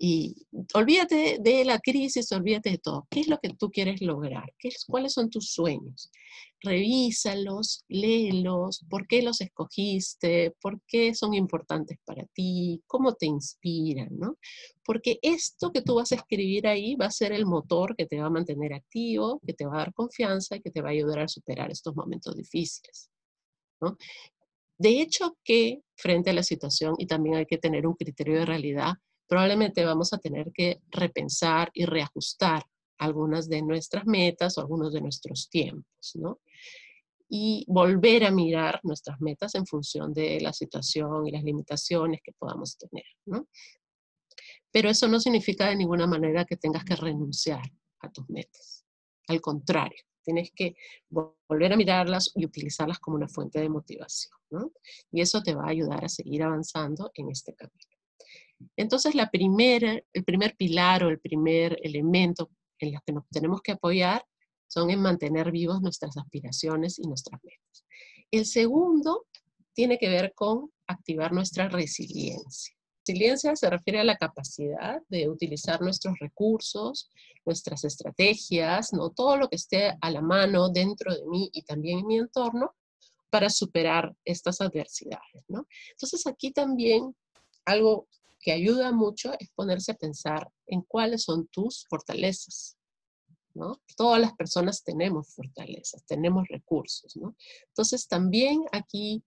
Y 0.05 0.47
olvídate 0.73 1.37
de 1.39 1.63
la 1.63 1.79
crisis, 1.79 2.29
olvídate 2.33 2.71
de 2.71 2.77
todo. 2.77 3.07
¿Qué 3.09 3.21
es 3.21 3.29
lo 3.29 3.37
que 3.39 3.49
tú 3.53 3.71
quieres 3.71 4.01
lograr? 4.01 4.53
¿Qué 4.59 4.69
¿Cuáles 4.87 5.13
son 5.13 5.29
tus 5.29 5.51
sueños? 5.53 6.11
Revísalos, 6.59 7.85
léelos, 7.87 8.83
por 8.89 9.07
qué 9.07 9.21
los 9.21 9.39
escogiste, 9.39 10.55
por 10.61 10.81
qué 10.87 11.13
son 11.13 11.33
importantes 11.33 11.99
para 12.03 12.25
ti, 12.33 12.83
cómo 12.85 13.13
te 13.13 13.27
inspiran, 13.27 14.09
¿no? 14.11 14.37
Porque 14.83 15.19
esto 15.21 15.71
que 15.71 15.81
tú 15.81 15.95
vas 15.95 16.11
a 16.11 16.15
escribir 16.15 16.67
ahí 16.67 16.95
va 16.95 17.05
a 17.05 17.11
ser 17.11 17.31
el 17.31 17.45
motor 17.45 17.95
que 17.95 18.05
te 18.05 18.19
va 18.19 18.25
a 18.25 18.29
mantener 18.29 18.73
activo, 18.73 19.39
que 19.45 19.53
te 19.53 19.65
va 19.65 19.75
a 19.75 19.77
dar 19.77 19.93
confianza 19.93 20.57
y 20.57 20.61
que 20.61 20.71
te 20.71 20.81
va 20.81 20.89
a 20.89 20.91
ayudar 20.91 21.19
a 21.19 21.27
superar 21.29 21.71
estos 21.71 21.95
momentos 21.95 22.35
difíciles. 22.35 23.09
¿no? 23.79 23.97
De 24.77 25.01
hecho 25.01 25.37
que 25.43 25.81
frente 25.95 26.31
a 26.31 26.33
la 26.33 26.43
situación, 26.43 26.95
y 26.97 27.05
también 27.05 27.35
hay 27.35 27.45
que 27.45 27.57
tener 27.57 27.87
un 27.87 27.93
criterio 27.93 28.39
de 28.39 28.45
realidad, 28.45 28.93
probablemente 29.27 29.85
vamos 29.85 30.13
a 30.13 30.17
tener 30.17 30.51
que 30.53 30.81
repensar 30.89 31.69
y 31.73 31.85
reajustar 31.85 32.63
algunas 32.97 33.49
de 33.49 33.61
nuestras 33.61 34.05
metas 34.05 34.57
o 34.57 34.61
algunos 34.61 34.93
de 34.93 35.01
nuestros 35.01 35.49
tiempos, 35.49 36.11
¿no? 36.15 36.39
Y 37.29 37.65
volver 37.67 38.25
a 38.25 38.31
mirar 38.31 38.79
nuestras 38.83 39.19
metas 39.21 39.55
en 39.55 39.65
función 39.65 40.13
de 40.13 40.39
la 40.39 40.53
situación 40.53 41.27
y 41.27 41.31
las 41.31 41.43
limitaciones 41.43 42.21
que 42.23 42.33
podamos 42.33 42.77
tener, 42.77 43.05
¿no? 43.25 43.47
Pero 44.71 44.89
eso 44.89 45.07
no 45.07 45.19
significa 45.19 45.67
de 45.67 45.75
ninguna 45.75 46.07
manera 46.07 46.45
que 46.45 46.57
tengas 46.57 46.83
que 46.83 46.95
renunciar 46.95 47.63
a 47.99 48.11
tus 48.11 48.29
metas. 48.29 48.85
Al 49.27 49.39
contrario, 49.41 50.03
tienes 50.23 50.51
que 50.55 50.75
volver 51.09 51.73
a 51.73 51.77
mirarlas 51.77 52.31
y 52.35 52.45
utilizarlas 52.45 52.99
como 52.99 53.17
una 53.17 53.27
fuente 53.27 53.59
de 53.59 53.69
motivación, 53.69 54.37
¿no? 54.49 54.71
Y 55.11 55.21
eso 55.21 55.41
te 55.41 55.53
va 55.53 55.65
a 55.65 55.69
ayudar 55.69 56.03
a 56.03 56.09
seguir 56.09 56.43
avanzando 56.43 57.11
en 57.15 57.29
este 57.29 57.53
camino. 57.53 57.97
Entonces, 58.77 59.15
la 59.15 59.29
primera, 59.29 59.99
el 60.13 60.23
primer 60.23 60.55
pilar 60.55 61.03
o 61.03 61.09
el 61.09 61.19
primer 61.19 61.77
elemento 61.83 62.49
en 62.79 62.93
los 62.93 63.01
que 63.05 63.13
nos 63.13 63.27
tenemos 63.29 63.61
que 63.61 63.73
apoyar 63.73 64.25
son 64.67 64.89
en 64.89 65.01
mantener 65.01 65.51
vivos 65.51 65.81
nuestras 65.81 66.17
aspiraciones 66.17 66.97
y 66.99 67.03
nuestras 67.03 67.39
metas. 67.43 67.85
El 68.31 68.45
segundo 68.45 69.27
tiene 69.73 69.97
que 69.97 70.09
ver 70.09 70.33
con 70.33 70.71
activar 70.87 71.31
nuestra 71.31 71.69
resiliencia. 71.69 72.75
Resiliencia 73.05 73.53
se 73.57 73.69
refiere 73.69 73.99
a 73.99 74.05
la 74.05 74.15
capacidad 74.15 75.01
de 75.09 75.27
utilizar 75.27 75.81
nuestros 75.81 76.17
recursos, 76.19 77.09
nuestras 77.45 77.83
estrategias, 77.83 78.93
¿no? 78.93 79.09
todo 79.09 79.35
lo 79.35 79.49
que 79.49 79.57
esté 79.57 79.93
a 79.99 80.09
la 80.09 80.21
mano 80.21 80.69
dentro 80.69 81.13
de 81.13 81.25
mí 81.25 81.49
y 81.51 81.63
también 81.63 81.99
en 81.99 82.07
mi 82.07 82.17
entorno 82.17 82.73
para 83.29 83.49
superar 83.49 84.15
estas 84.23 84.61
adversidades. 84.61 85.43
¿no? 85.49 85.67
Entonces 85.91 86.25
aquí 86.27 86.51
también 86.51 87.13
algo 87.65 88.07
que 88.39 88.53
ayuda 88.53 88.93
mucho 88.93 89.33
es 89.37 89.49
ponerse 89.49 89.91
a 89.91 89.97
pensar 89.97 90.49
en 90.67 90.81
cuáles 90.81 91.23
son 91.23 91.47
tus 91.47 91.85
fortalezas. 91.89 92.77
¿no? 93.53 93.81
Todas 93.97 94.21
las 94.21 94.31
personas 94.33 94.81
tenemos 94.81 95.27
fortalezas, 95.35 96.05
tenemos 96.05 96.47
recursos. 96.47 97.17
¿no? 97.17 97.35
Entonces 97.67 98.07
también 98.07 98.63
aquí 98.71 99.21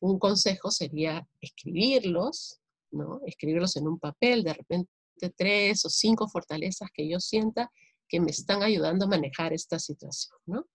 un 0.00 0.18
consejo 0.18 0.70
sería 0.70 1.28
escribirlos, 1.42 2.58
¿no? 2.90 3.20
escribirlos 3.26 3.76
en 3.76 3.86
un 3.86 3.98
papel, 3.98 4.42
de 4.42 4.54
repente 4.54 4.90
tres 5.36 5.84
o 5.84 5.90
cinco 5.90 6.28
fortalezas 6.28 6.90
que 6.92 7.08
yo 7.08 7.18
sienta 7.20 7.70
que 8.08 8.20
me 8.20 8.30
están 8.30 8.62
ayudando 8.62 9.04
a 9.04 9.08
manejar 9.08 9.52
esta 9.52 9.78
situación. 9.78 10.38
¿no? 10.46 10.66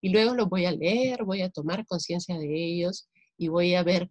Y 0.00 0.10
luego 0.10 0.34
los 0.34 0.48
voy 0.48 0.66
a 0.66 0.72
leer, 0.72 1.24
voy 1.24 1.42
a 1.42 1.50
tomar 1.50 1.86
conciencia 1.86 2.38
de 2.38 2.64
ellos 2.64 3.08
y 3.38 3.48
voy 3.48 3.74
a 3.74 3.82
ver 3.82 4.10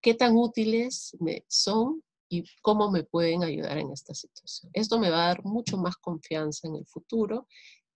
qué 0.00 0.14
tan 0.14 0.36
útiles 0.36 1.16
me 1.20 1.44
son 1.48 2.02
y 2.28 2.44
cómo 2.62 2.90
me 2.90 3.04
pueden 3.04 3.44
ayudar 3.44 3.78
en 3.78 3.92
esta 3.92 4.14
situación. 4.14 4.70
Esto 4.72 4.98
me 4.98 5.10
va 5.10 5.24
a 5.24 5.28
dar 5.28 5.44
mucho 5.44 5.76
más 5.76 5.96
confianza 5.96 6.66
en 6.66 6.76
el 6.76 6.86
futuro 6.86 7.46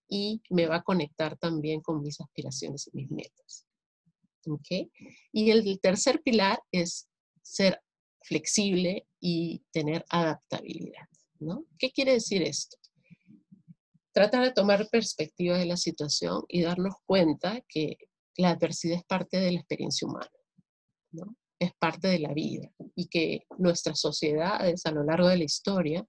y 0.07 0.41
me 0.49 0.67
va 0.67 0.77
a 0.77 0.83
conectar 0.83 1.37
también 1.37 1.81
con 1.81 2.01
mis 2.01 2.19
aspiraciones 2.19 2.87
y 2.87 2.97
mis 2.97 3.11
metas. 3.11 3.65
¿Okay? 4.45 4.91
Y 5.31 5.51
el 5.51 5.79
tercer 5.79 6.21
pilar 6.21 6.61
es 6.71 7.07
ser 7.41 7.81
flexible 8.23 9.07
y 9.19 9.63
tener 9.71 10.05
adaptabilidad. 10.09 11.07
¿no? 11.39 11.65
¿Qué 11.77 11.91
quiere 11.91 12.13
decir 12.13 12.41
esto? 12.43 12.77
Tratar 14.13 14.43
de 14.43 14.51
tomar 14.51 14.87
perspectiva 14.89 15.57
de 15.57 15.65
la 15.65 15.77
situación 15.77 16.43
y 16.47 16.61
darnos 16.61 16.95
cuenta 17.05 17.61
que 17.67 17.97
la 18.37 18.49
adversidad 18.49 18.97
es 18.97 19.05
parte 19.05 19.37
de 19.37 19.51
la 19.51 19.59
experiencia 19.59 20.07
humana. 20.07 20.29
es 21.59 21.73
parte 21.77 22.07
de 22.07 22.19
la 22.19 22.33
vida 22.33 22.71
y 22.95 23.07
que 23.07 23.45
nuestras 23.59 23.99
sociedades 23.99 24.85
a 24.85 24.91
lo 24.91 25.03
largo 25.03 25.27
de 25.27 25.37
la 25.37 25.43
historia 25.43 26.07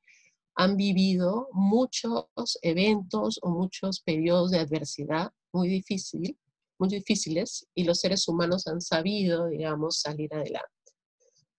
han 0.54 0.76
vivido 0.76 1.48
muchos 1.52 2.26
eventos 2.62 3.38
o 3.42 3.50
muchos 3.50 4.00
periodos 4.00 4.50
de 4.50 4.60
adversidad 4.60 5.30
muy, 5.52 5.68
difícil, 5.68 6.38
muy 6.78 6.88
difíciles 6.88 7.66
y 7.74 7.84
los 7.84 8.00
seres 8.00 8.26
humanos 8.28 8.66
han 8.66 8.80
sabido, 8.80 9.48
digamos, 9.48 10.00
salir 10.00 10.32
adelante. 10.34 10.81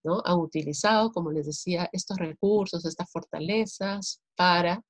¿No? 0.03 0.21
Han 0.25 0.39
utilizado, 0.39 1.11
como 1.11 1.31
les 1.31 1.45
decía, 1.45 1.89
estos 1.91 2.17
recursos, 2.17 2.85
estas 2.85 3.09
fortalezas 3.11 4.21
para 4.35 4.81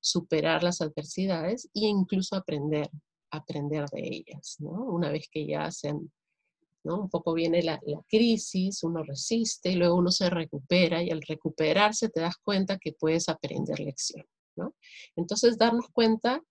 superar 0.00 0.62
las 0.62 0.80
adversidades 0.80 1.66
e 1.74 1.86
incluso 1.86 2.36
aprender, 2.36 2.88
aprender 3.30 3.86
de 3.90 4.00
ellas. 4.00 4.56
¿no? 4.58 4.70
Una 4.70 5.10
vez 5.10 5.28
que 5.30 5.46
ya 5.46 5.70
se 5.70 5.88
han 5.88 6.10
un 6.84 7.10
poco 7.10 7.34
viene 7.34 7.62
la, 7.62 7.80
crisis, 8.08 8.82
uno 8.82 9.02
resiste 9.02 9.70
y 9.70 9.74
luego 9.74 9.96
uno 9.96 10.10
se 10.10 10.30
recupera 10.30 11.02
y 11.02 11.10
al 11.10 11.22
recuperarse 11.22 12.08
te 12.08 12.20
das 12.20 12.36
cuenta 12.42 12.78
que 12.78 12.92
puedes 12.92 13.28
aprender 13.28 13.80
lección, 13.80 14.26
Entonces 15.16 15.58
darnos 15.58 15.86
cuenta 15.92 16.42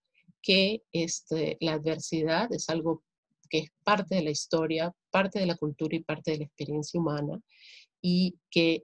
que 0.41 0.83
este, 0.91 1.57
la 1.59 1.73
adversidad 1.73 2.51
es 2.53 2.69
algo 2.69 3.03
que 3.49 3.59
es 3.59 3.69
parte 3.83 4.15
de 4.15 4.21
la 4.21 4.29
historia, 4.29 4.93
parte 5.09 5.39
de 5.39 5.47
la 5.47 5.55
cultura 5.55 5.95
y 5.95 6.03
parte 6.03 6.31
de 6.31 6.37
la 6.37 6.43
experiencia 6.45 6.99
humana 6.99 7.41
y 8.01 8.37
que 8.49 8.83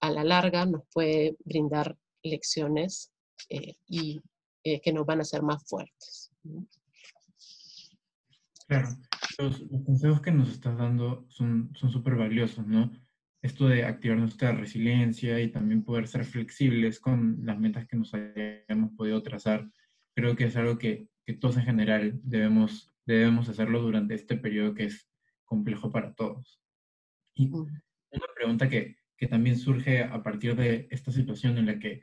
a 0.00 0.10
la 0.10 0.24
larga 0.24 0.66
nos 0.66 0.82
puede 0.92 1.36
brindar 1.44 1.96
lecciones 2.22 3.12
eh, 3.48 3.74
y 3.86 4.20
eh, 4.64 4.80
que 4.80 4.92
nos 4.92 5.06
van 5.06 5.18
a 5.18 5.22
hacer 5.22 5.42
más 5.42 5.62
fuertes. 5.64 6.30
Claro 8.66 8.88
los, 9.42 9.64
consejos 9.84 10.20
que 10.20 10.32
nos 10.32 10.50
estás 10.50 10.76
dando 10.76 11.26
son 11.28 11.70
súper 11.74 12.16
valiosos, 12.16 12.66
¿no? 12.66 12.92
Esto 13.42 13.68
de 13.68 13.84
activar 13.84 14.18
nuestra 14.18 14.52
resiliencia 14.52 15.40
y 15.40 15.50
también 15.50 15.82
poder 15.82 16.06
ser 16.06 16.24
flexibles 16.24 17.00
con 17.00 17.40
las 17.44 17.58
metas 17.58 17.86
que 17.86 17.96
nos 17.96 18.12
hayamos 18.14 18.92
podido 18.92 19.22
trazar, 19.22 19.70
creo 20.14 20.36
que 20.36 20.44
es 20.44 20.56
algo 20.56 20.76
que, 20.78 21.08
que 21.24 21.32
todos 21.34 21.56
en 21.56 21.64
general 21.64 22.20
debemos, 22.22 22.92
debemos 23.06 23.48
hacerlo 23.48 23.80
durante 23.80 24.14
este 24.14 24.36
periodo 24.36 24.74
que 24.74 24.84
es 24.84 25.08
complejo 25.44 25.90
para 25.90 26.12
todos. 26.12 26.60
Y 27.34 27.50
una 28.12 28.26
pregunta 28.34 28.68
que, 28.68 28.96
que 29.16 29.26
también 29.26 29.58
surge 29.58 30.02
a 30.02 30.22
partir 30.22 30.56
de 30.56 30.88
esta 30.90 31.12
situación 31.12 31.58
en 31.58 31.66
la 31.66 31.78
que 31.78 32.02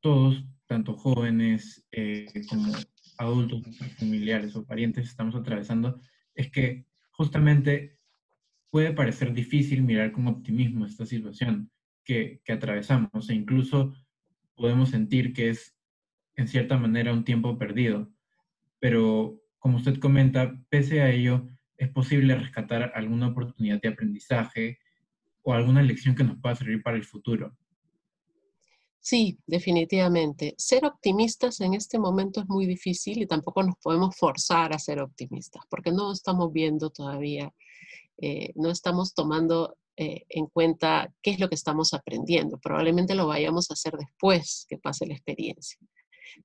todos, 0.00 0.44
tanto 0.66 0.94
jóvenes 0.94 1.84
eh, 1.92 2.26
como 2.48 2.72
adultos, 3.18 3.62
familiares 3.98 4.56
o 4.56 4.64
parientes 4.64 5.08
estamos 5.08 5.34
atravesando, 5.34 6.00
es 6.34 6.50
que 6.50 6.86
justamente 7.10 7.98
puede 8.70 8.92
parecer 8.92 9.32
difícil 9.32 9.82
mirar 9.82 10.12
con 10.12 10.26
optimismo 10.26 10.86
esta 10.86 11.04
situación 11.04 11.70
que, 12.04 12.40
que 12.44 12.52
atravesamos 12.52 13.28
e 13.28 13.34
incluso 13.34 13.92
podemos 14.54 14.90
sentir 14.90 15.32
que 15.32 15.50
es 15.50 15.76
en 16.36 16.48
cierta 16.48 16.78
manera 16.78 17.12
un 17.12 17.24
tiempo 17.24 17.58
perdido. 17.58 18.10
Pero 18.78 19.40
como 19.58 19.76
usted 19.76 19.98
comenta, 19.98 20.58
pese 20.70 21.02
a 21.02 21.10
ello, 21.10 21.46
es 21.80 21.88
posible 21.88 22.34
rescatar 22.34 22.92
alguna 22.94 23.28
oportunidad 23.28 23.80
de 23.80 23.88
aprendizaje 23.88 24.78
o 25.42 25.54
alguna 25.54 25.82
lección 25.82 26.14
que 26.14 26.22
nos 26.22 26.38
pueda 26.38 26.54
servir 26.54 26.82
para 26.82 26.98
el 26.98 27.04
futuro. 27.04 27.56
Sí, 29.00 29.38
definitivamente. 29.46 30.54
Ser 30.58 30.84
optimistas 30.84 31.58
en 31.62 31.72
este 31.72 31.98
momento 31.98 32.40
es 32.40 32.48
muy 32.48 32.66
difícil 32.66 33.22
y 33.22 33.26
tampoco 33.26 33.62
nos 33.62 33.76
podemos 33.82 34.14
forzar 34.14 34.74
a 34.74 34.78
ser 34.78 35.00
optimistas 35.00 35.62
porque 35.70 35.90
no 35.90 36.12
estamos 36.12 36.52
viendo 36.52 36.90
todavía, 36.90 37.50
eh, 38.18 38.52
no 38.56 38.70
estamos 38.70 39.14
tomando 39.14 39.78
eh, 39.96 40.26
en 40.28 40.48
cuenta 40.48 41.10
qué 41.22 41.30
es 41.30 41.40
lo 41.40 41.48
que 41.48 41.54
estamos 41.54 41.94
aprendiendo. 41.94 42.58
Probablemente 42.58 43.14
lo 43.14 43.26
vayamos 43.26 43.70
a 43.70 43.74
hacer 43.74 43.94
después 43.96 44.66
que 44.68 44.76
pase 44.76 45.06
la 45.06 45.14
experiencia. 45.14 45.78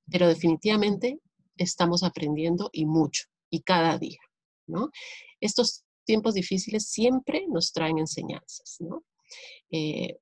Pero 0.10 0.30
definitivamente 0.30 1.20
estamos 1.58 2.04
aprendiendo 2.04 2.70
y 2.72 2.86
mucho, 2.86 3.26
y 3.50 3.64
cada 3.64 3.98
día, 3.98 4.20
¿no? 4.68 4.90
Estos 5.40 5.84
tiempos 6.06 6.34
difíciles 6.34 6.90
siempre 6.90 7.46
nos 7.48 7.72
traen 7.72 7.98
enseñanzas, 7.98 8.78
¿no? 8.80 9.04
Eh, 9.72 10.18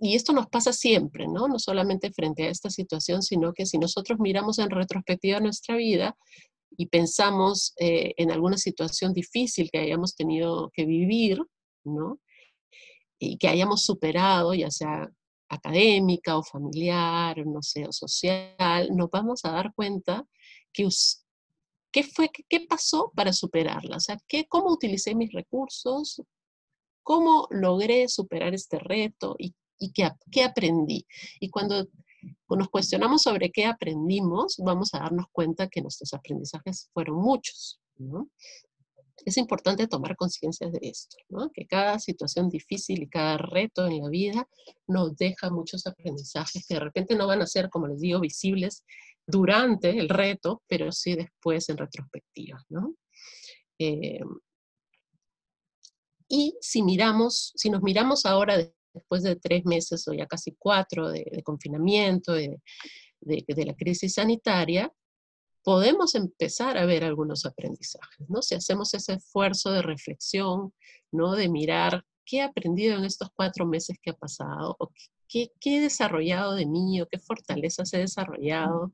y 0.00 0.14
esto 0.14 0.32
nos 0.32 0.48
pasa 0.48 0.72
siempre, 0.72 1.26
¿no? 1.26 1.48
No 1.48 1.58
solamente 1.58 2.12
frente 2.12 2.44
a 2.44 2.50
esta 2.50 2.68
situación, 2.68 3.22
sino 3.22 3.52
que 3.52 3.64
si 3.64 3.78
nosotros 3.78 4.18
miramos 4.18 4.58
en 4.58 4.70
retrospectiva 4.70 5.40
nuestra 5.40 5.76
vida 5.76 6.16
y 6.76 6.86
pensamos 6.86 7.72
eh, 7.78 8.12
en 8.16 8.30
alguna 8.30 8.58
situación 8.58 9.12
difícil 9.12 9.70
que 9.70 9.78
hayamos 9.78 10.14
tenido 10.14 10.70
que 10.74 10.84
vivir, 10.84 11.40
¿no? 11.84 12.20
Y 13.18 13.38
que 13.38 13.48
hayamos 13.48 13.84
superado, 13.84 14.54
ya 14.54 14.70
sea 14.70 15.08
académica 15.48 16.36
o 16.36 16.42
familiar, 16.42 17.46
no 17.46 17.62
sé, 17.62 17.86
o 17.86 17.92
social, 17.92 18.88
nos 18.94 19.10
vamos 19.10 19.44
a 19.44 19.52
dar 19.52 19.72
cuenta 19.74 20.26
que 20.72 20.84
qué 21.94 22.02
fue, 22.02 22.28
qué 22.48 22.66
pasó 22.68 23.12
para 23.14 23.32
superarla, 23.32 23.98
o 23.98 24.00
sea, 24.00 24.18
qué, 24.26 24.46
cómo 24.48 24.72
utilicé 24.72 25.14
mis 25.14 25.32
recursos, 25.32 26.20
cómo 27.04 27.46
logré 27.50 28.08
superar 28.08 28.52
este 28.52 28.80
reto 28.80 29.36
y, 29.38 29.54
qué, 29.92 30.10
qué 30.32 30.42
aprendí. 30.42 31.06
Y 31.38 31.50
cuando 31.50 31.86
nos 32.48 32.68
cuestionamos 32.68 33.22
sobre 33.22 33.52
qué 33.52 33.66
aprendimos, 33.66 34.56
vamos 34.58 34.92
a 34.92 34.98
darnos 34.98 35.26
cuenta 35.30 35.68
que 35.68 35.82
nuestros 35.82 36.12
aprendizajes 36.14 36.90
fueron 36.92 37.16
muchos. 37.18 37.80
¿no? 37.96 38.28
es 39.24 39.36
importante 39.36 39.86
tomar 39.86 40.16
conciencia 40.16 40.68
de 40.68 40.80
esto, 40.82 41.16
¿no? 41.28 41.50
que 41.52 41.66
cada 41.66 41.98
situación 42.00 42.48
difícil 42.48 43.04
y 43.04 43.08
cada 43.08 43.38
reto 43.38 43.86
en 43.86 44.02
la 44.02 44.08
vida 44.08 44.48
nos 44.86 45.16
deja 45.16 45.50
muchos 45.50 45.86
aprendizajes 45.86 46.66
que 46.66 46.74
de 46.74 46.80
repente 46.80 47.14
no 47.14 47.26
van 47.26 47.40
a 47.40 47.46
ser, 47.46 47.70
como 47.70 47.86
les 47.86 48.00
digo, 48.00 48.20
visibles 48.20 48.84
durante 49.26 49.90
el 49.90 50.08
reto, 50.08 50.62
pero 50.66 50.92
sí 50.92 51.14
después 51.14 51.68
en 51.68 51.78
retrospectiva. 51.78 52.62
¿no? 52.68 52.94
Eh, 53.78 54.20
y 56.28 56.56
si 56.60 56.82
miramos, 56.82 57.52
si 57.56 57.70
nos 57.70 57.82
miramos 57.82 58.26
ahora 58.26 58.56
después 58.92 59.22
de 59.22 59.36
tres 59.36 59.64
meses 59.64 60.06
o 60.08 60.12
ya 60.12 60.26
casi 60.26 60.54
cuatro 60.58 61.10
de, 61.10 61.42
confinamiento, 61.44 62.32
de, 62.32 62.60
de 63.20 63.64
la 63.64 63.74
crisis 63.74 64.14
sanitaria, 64.14 64.92
podemos 65.64 66.14
empezar 66.14 66.76
a 66.76 66.84
ver 66.84 67.04
algunos 67.04 67.46
aprendizajes, 67.46 68.28
¿no? 68.28 68.42
Si 68.42 68.54
hacemos 68.54 68.92
ese 68.92 69.14
esfuerzo 69.14 69.72
de 69.72 69.82
reflexión, 69.82 70.74
¿no? 71.10 71.34
De 71.34 71.48
mirar 71.48 72.04
qué 72.24 72.38
he 72.38 72.42
aprendido 72.42 72.98
en 72.98 73.04
estos 73.04 73.30
cuatro 73.34 73.66
meses 73.66 73.96
que 74.00 74.10
ha 74.10 74.14
pasado, 74.14 74.76
o 74.78 74.92
qué, 75.28 75.52
qué 75.60 75.78
he 75.78 75.80
desarrollado 75.80 76.54
de 76.54 76.66
mí, 76.66 77.00
o 77.00 77.06
qué 77.08 77.18
fortalezas 77.18 77.92
he 77.94 77.98
desarrollado, 77.98 78.92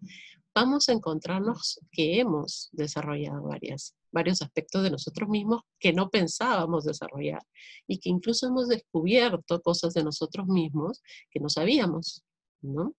vamos 0.55 0.88
a 0.88 0.93
encontrarnos 0.93 1.81
que 1.93 2.21
hemos 2.21 2.69
desarrollado 2.73 3.43
varias, 3.43 3.95
varios 4.11 4.43
aspectos 4.43 4.83
de 4.83 4.90
nosotros 4.90 5.29
mismos 5.29 5.62
que 5.79 5.93
no 5.93 6.11
pensábamos 6.11 6.85
desarrollar 6.85 7.43
y 7.87 7.99
que 7.99 8.11
incluso 8.11 8.47
hemos 8.47 8.69
descubierto 8.69 9.61
cosas 9.62 9.95
de 9.95 10.05
nosotros 10.05 10.47
mismos 10.47 11.03
que 11.31 11.40
no 11.40 11.49
sabíamos, 11.49 12.23
¿no? 12.62 12.95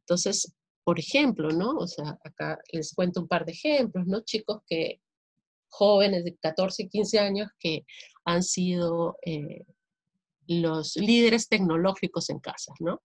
Entonces, 0.00 0.52
por 0.84 0.98
ejemplo, 0.98 1.50
¿no? 1.50 1.70
O 1.72 1.86
sea, 1.86 2.18
acá 2.24 2.58
les 2.72 2.94
cuento 2.94 3.20
un 3.20 3.28
par 3.28 3.44
de 3.46 3.52
ejemplos, 3.52 4.06
¿no? 4.06 4.20
Chicos 4.20 4.62
que, 4.66 5.00
jóvenes 5.72 6.24
de 6.24 6.36
14 6.36 6.82
y 6.84 6.88
15 6.88 7.18
años 7.18 7.48
que 7.58 7.86
han 8.24 8.42
sido 8.42 9.16
eh, 9.24 9.64
los 10.46 10.96
líderes 10.96 11.48
tecnológicos 11.48 12.30
en 12.30 12.40
casa, 12.40 12.72
¿no? 12.80 13.00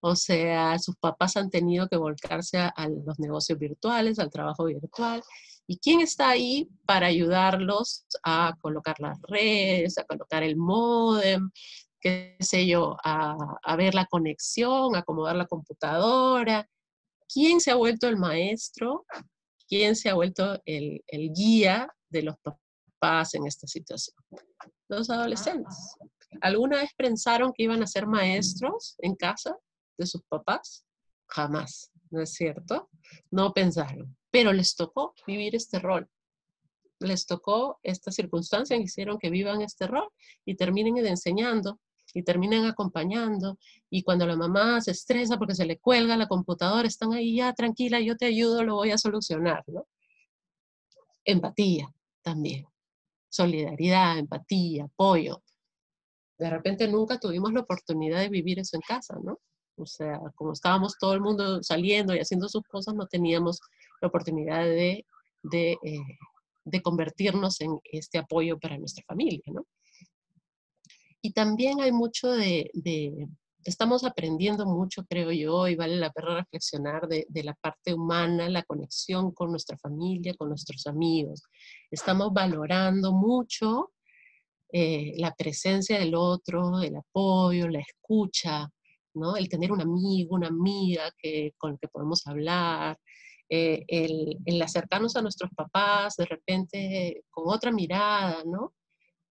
O 0.00 0.14
sea, 0.14 0.78
sus 0.78 0.96
papás 0.96 1.36
han 1.36 1.50
tenido 1.50 1.88
que 1.88 1.96
volcarse 1.96 2.58
a, 2.58 2.88
los 2.88 3.18
negocios 3.18 3.58
virtuales, 3.58 4.18
al 4.18 4.30
trabajo 4.30 4.64
virtual. 4.64 5.22
¿Y 5.66 5.78
quién 5.78 6.00
está 6.00 6.28
ahí 6.28 6.68
para 6.84 7.06
ayudarlos 7.06 8.06
a 8.22 8.54
colocar 8.60 8.96
las 9.00 9.18
redes, 9.22 9.98
a 9.98 10.04
colocar 10.04 10.42
el 10.42 10.56
modem, 10.56 11.50
qué 12.00 12.36
sé 12.40 12.66
yo, 12.66 12.96
a, 13.02 13.36
a 13.62 13.76
ver 13.76 13.94
la 13.94 14.06
conexión, 14.06 14.94
a 14.94 15.00
acomodar 15.00 15.34
la 15.34 15.46
computadora? 15.46 16.68
¿quién 17.32 17.60
se 17.60 17.70
ha 17.70 17.74
vuelto 17.74 18.08
el 18.08 18.16
maestro? 18.16 19.04
¿Quién 19.68 19.96
se 19.96 20.08
ha 20.08 20.14
vuelto 20.14 20.60
el, 20.64 21.02
guía 21.34 21.88
de 22.08 22.22
los 22.22 22.36
papás 22.38 23.34
en 23.34 23.46
esta 23.46 23.66
situación? 23.66 24.16
Los 24.88 25.10
adolescentes. 25.10 25.96
¿Alguna 26.40 26.78
vez 26.78 26.90
pensaron 26.96 27.52
que 27.52 27.64
iban 27.64 27.82
a 27.82 27.86
ser 27.86 28.06
maestros 28.06 28.96
en 28.98 29.14
casa 29.14 29.56
de 29.98 30.06
sus 30.06 30.22
papás? 30.24 30.84
Jamás, 31.28 31.90
¿no 32.10 32.20
es 32.20 32.34
cierto? 32.34 32.88
No 33.30 33.52
pensaron, 33.52 34.16
pero 34.30 34.52
les 34.52 34.74
tocó 34.76 35.14
vivir 35.26 35.54
este 35.54 35.78
rol. 35.78 36.08
Les 37.00 37.26
tocó 37.26 37.78
esta 37.82 38.10
circunstancia, 38.10 38.76
hicieron 38.76 39.18
que 39.18 39.30
vivan 39.30 39.60
este 39.62 39.86
rol 39.86 40.08
y 40.44 40.54
terminen 40.56 40.96
enseñando 41.06 41.78
y 42.14 42.22
terminan 42.22 42.64
acompañando 42.64 43.58
y 43.90 44.02
cuando 44.02 44.26
la 44.26 44.36
mamá 44.36 44.80
se 44.80 44.92
estresa 44.92 45.36
porque 45.38 45.54
se 45.54 45.66
le 45.66 45.78
cuelga 45.78 46.16
la 46.16 46.28
computadora, 46.28 46.88
están 46.88 47.12
ahí 47.12 47.36
ya 47.36 47.52
tranquila, 47.52 48.00
yo 48.00 48.16
te 48.16 48.26
ayudo, 48.26 48.62
lo 48.62 48.76
voy 48.76 48.90
a 48.90 48.98
solucionar, 48.98 49.64
¿no? 49.66 49.86
Empatía 51.24 51.92
también, 52.22 52.66
solidaridad, 53.28 54.18
empatía, 54.18 54.84
apoyo. 54.84 55.42
De 56.38 56.50
repente 56.50 56.88
nunca 56.88 57.18
tuvimos 57.18 57.52
la 57.52 57.60
oportunidad 57.60 58.20
de 58.20 58.28
vivir 58.28 58.58
eso 58.58 58.76
en 58.76 58.82
casa, 58.82 59.16
¿no? 59.22 59.38
O 59.76 59.86
sea, 59.86 60.20
como 60.34 60.52
estábamos 60.52 60.96
todo 60.98 61.14
el 61.14 61.20
mundo 61.20 61.62
saliendo 61.62 62.14
y 62.14 62.18
haciendo 62.18 62.48
sus 62.48 62.62
cosas, 62.64 62.94
no 62.94 63.06
teníamos 63.06 63.60
la 64.00 64.08
oportunidad 64.08 64.64
de, 64.64 65.06
de, 65.42 65.72
eh, 65.82 66.18
de 66.64 66.82
convertirnos 66.82 67.60
en 67.60 67.78
este 67.84 68.18
apoyo 68.18 68.58
para 68.58 68.78
nuestra 68.78 69.04
familia, 69.06 69.42
¿no? 69.46 69.66
Y 71.26 71.32
también 71.32 71.80
hay 71.80 71.90
mucho 71.90 72.30
de, 72.30 72.70
estamos 73.64 74.04
aprendiendo 74.04 74.64
mucho, 74.64 75.04
creo 75.06 75.32
yo, 75.32 75.66
y 75.66 75.74
vale 75.74 75.96
la 75.96 76.12
pena 76.12 76.36
reflexionar 76.36 77.08
de, 77.08 77.26
la 77.42 77.54
parte 77.54 77.94
humana, 77.94 78.48
la 78.48 78.62
conexión 78.62 79.32
con 79.32 79.50
nuestra 79.50 79.76
familia, 79.76 80.34
con 80.34 80.50
nuestros 80.50 80.86
amigos. 80.86 81.42
Estamos 81.90 82.32
valorando 82.32 83.12
mucho 83.12 83.90
eh, 84.72 85.14
la 85.16 85.34
presencia 85.34 85.98
del 85.98 86.14
otro, 86.14 86.80
el 86.80 86.96
apoyo, 86.96 87.68
la 87.68 87.80
escucha, 87.80 88.68
¿no? 89.14 89.36
El 89.36 89.48
tener 89.48 89.72
un 89.72 89.80
amigo, 89.80 90.34
una 90.36 90.48
amiga 90.48 91.10
que, 91.18 91.52
con 91.58 91.72
el 91.72 91.78
que 91.78 91.88
podemos 91.88 92.26
hablar, 92.26 92.98
eh, 93.48 93.84
el, 93.88 94.38
el, 94.44 94.62
acercarnos 94.62 95.16
a 95.16 95.22
nuestros 95.22 95.50
papás 95.54 96.16
de 96.16 96.26
repente 96.26 97.24
con 97.30 97.44
otra 97.48 97.70
mirada, 97.70 98.42
¿no? 98.44 98.72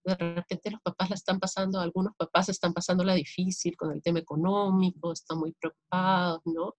de 0.06 0.15
repente 0.15 0.71
los 0.71 0.82
papás 0.82 1.10
la 1.10 1.15
están 1.15 1.39
pasando, 1.39 1.80
algunos 1.80 2.13
papás 2.15 2.50
están 2.50 2.74
pasando 2.74 3.04
la 3.04 3.15
difícil 3.15 3.76
con 3.76 3.91
el 3.91 4.04
tema 4.04 4.19
económico, 4.19 5.12
están 5.12 5.39
muy 5.39 5.52
preocupados, 5.54 6.41
¿no? 6.45 6.76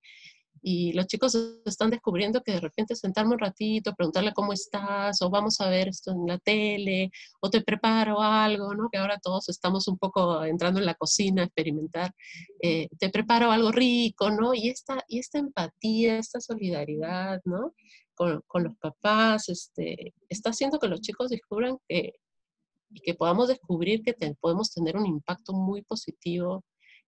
Y 0.68 0.92
los 0.94 1.06
chicos 1.06 1.32
están 1.64 1.90
descubriendo 1.90 2.42
que 2.42 2.50
de 2.50 2.58
repente 2.58 2.96
sentarme 2.96 3.34
un 3.34 3.38
ratito, 3.38 3.94
preguntarle 3.94 4.32
cómo 4.32 4.52
estás, 4.52 5.22
o 5.22 5.30
vamos 5.30 5.60
a 5.60 5.70
ver 5.70 5.86
esto 5.86 6.10
en 6.10 6.26
la 6.26 6.38
tele, 6.38 7.12
o 7.40 7.48
te 7.48 7.60
preparo 7.60 8.20
algo, 8.20 8.74
¿no? 8.74 8.88
Que 8.90 8.98
ahora 8.98 9.16
todos 9.22 9.48
estamos 9.48 9.86
un 9.86 9.96
poco 9.96 10.44
entrando 10.44 10.80
en 10.80 10.86
la 10.86 10.96
cocina 10.96 11.42
a 11.42 11.44
experimentar, 11.44 12.12
eh, 12.60 12.88
te 12.98 13.10
preparo 13.10 13.52
algo 13.52 13.70
rico, 13.70 14.28
¿no? 14.32 14.54
Y 14.54 14.68
esta, 14.68 15.04
y 15.06 15.20
esta 15.20 15.38
empatía, 15.38 16.18
esta 16.18 16.40
solidaridad, 16.40 17.40
¿no? 17.44 17.72
Con, 18.16 18.42
con 18.48 18.64
los 18.64 18.76
papás, 18.78 19.48
este, 19.48 20.14
está 20.28 20.50
haciendo 20.50 20.80
que 20.80 20.88
los 20.88 21.00
chicos 21.00 21.30
descubran 21.30 21.78
que 21.86 22.14
y 22.90 23.00
que 23.00 23.14
podamos 23.14 23.48
descubrir 23.48 24.02
que 24.02 24.14
podemos 24.40 24.72
tener 24.72 24.96
un 24.96 25.06
impacto 25.06 25.52
muy 25.52 25.82
positivo 25.82 26.64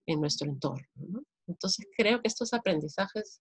en 0.06 0.20
nuestro 0.20 0.48
entorno. 0.48 1.24
Entonces 1.48 1.86
creo 1.96 2.20
que 2.20 2.28
estos 2.28 2.52
aprendizajes 2.52 3.40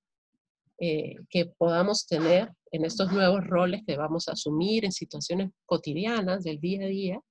eh, 0.80 1.16
que 1.30 1.48
podamos 1.58 2.06
tener 2.06 2.52
en 2.72 2.86
estos 2.86 3.12
nuevos 3.12 3.46
roles 3.46 3.82
que 3.86 3.98
vamos 3.98 4.28
a 4.28 4.34
asumir 4.34 4.86
en 4.86 4.92
situaciones 4.92 5.52
cotidianas 5.66 6.44
del 6.44 6.60
día 6.60 6.86
a 6.86 6.88
día, 6.88 7.22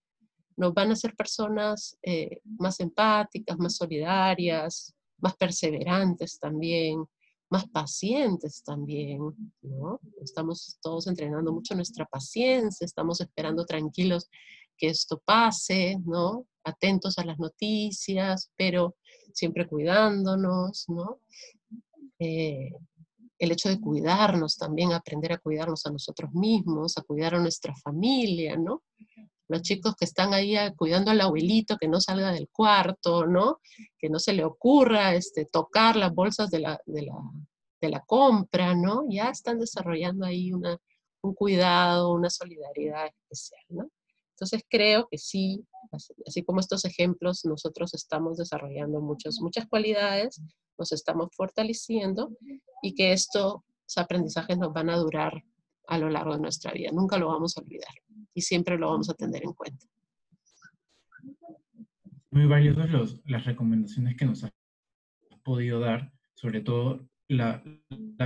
nos 0.56 0.72
van 0.74 0.90
a 0.90 0.94
hacer 0.94 1.14
personas 1.14 1.96
eh, 2.02 2.40
más 2.44 2.80
empáticas, 2.80 3.58
más 3.58 3.76
solidarias, 3.76 4.94
más 5.18 5.36
perseverantes 5.36 6.38
también, 6.38 7.04
más 7.50 7.68
pacientes 7.68 8.62
también, 8.64 9.20
¿no? 9.62 10.00
Estamos 10.22 10.78
todos 10.82 11.06
entrenando 11.06 11.52
mucho 11.52 11.74
nuestra 11.74 12.06
paciencia, 12.06 12.84
estamos 12.84 13.20
esperando 13.20 13.64
tranquilos 13.64 14.28
que 14.76 14.88
esto 14.88 15.22
pase, 15.24 15.98
¿no? 16.04 16.46
Atentos 16.64 17.18
a 17.18 17.24
las 17.24 17.38
noticias, 17.38 18.50
pero 18.56 18.96
siempre 19.32 19.68
cuidándonos, 19.68 20.86
¿no? 20.88 21.20
Eh, 22.18 22.72
el 23.38 23.52
hecho 23.52 23.68
de 23.68 23.80
cuidarnos 23.80 24.56
también, 24.56 24.92
aprender 24.92 25.32
a 25.32 25.38
cuidarnos 25.38 25.84
a 25.86 25.90
nosotros 25.90 26.32
mismos, 26.32 26.96
a 26.96 27.02
cuidar 27.02 27.34
a 27.34 27.40
nuestra 27.40 27.74
familia, 27.76 28.56
¿no? 28.56 28.82
Los 29.48 29.62
chicos 29.62 29.94
que 29.94 30.04
están 30.04 30.34
ahí 30.34 30.56
ah, 30.56 30.74
cuidando 30.74 31.10
al 31.10 31.20
abuelito, 31.20 31.76
que 31.76 31.88
no 31.88 32.00
salga 32.00 32.32
del 32.32 32.48
cuarto, 32.48 33.26
¿no? 33.26 33.60
Que 33.98 34.08
no 34.08 34.18
se 34.18 34.32
le 34.32 34.44
ocurra 34.44 35.14
este, 35.14 35.44
tocar 35.44 35.96
las 35.96 36.12
bolsas 36.12 36.50
de 36.50 36.60
la, 36.60 36.80
de 36.86 37.02
la, 37.02 37.14
de 37.80 37.88
la 37.88 38.00
compra, 38.00 38.74
¿no? 38.74 39.04
Ya 39.08 39.30
están 39.30 39.60
desarrollando 39.60 40.26
ahí 40.26 40.52
una, 40.52 40.78
un 41.22 41.34
cuidado, 41.34 42.12
una 42.12 42.30
solidaridad 42.30 43.06
especial, 43.06 43.64
¿no? 43.68 43.90
Entonces 44.30 44.62
creo 44.68 45.08
que 45.10 45.16
sí, 45.16 45.64
así, 46.26 46.42
como 46.42 46.60
estos 46.60 46.84
ejemplos, 46.84 47.44
nosotros 47.44 47.94
estamos 47.94 48.36
desarrollando 48.36 49.00
muchas, 49.00 49.38
muchas 49.40 49.66
cualidades, 49.66 50.42
nos 50.78 50.92
estamos 50.92 51.28
fortaleciendo 51.34 52.36
y 52.82 52.94
que 52.94 53.12
estos 53.12 53.62
aprendizajes 53.96 54.58
nos 54.58 54.72
van 54.72 54.90
a 54.90 54.96
durar 54.96 55.42
a 55.86 55.98
lo 55.98 56.10
largo 56.10 56.34
de 56.34 56.40
nuestra 56.40 56.72
vida. 56.72 56.90
Nunca 56.92 57.18
lo 57.18 57.28
vamos 57.28 57.56
a 57.56 57.60
olvidar 57.60 57.94
y 58.34 58.42
siempre 58.42 58.78
lo 58.78 58.90
vamos 58.90 59.08
a 59.08 59.14
tener 59.14 59.42
en 59.44 59.52
cuenta. 59.52 59.86
Muy 62.30 62.46
valiosas 62.46 63.20
las 63.24 63.44
recomendaciones 63.46 64.16
que 64.16 64.26
nos 64.26 64.44
has 64.44 64.52
podido 65.42 65.80
dar, 65.80 66.12
sobre 66.34 66.60
todo 66.60 67.08
la, 67.28 67.62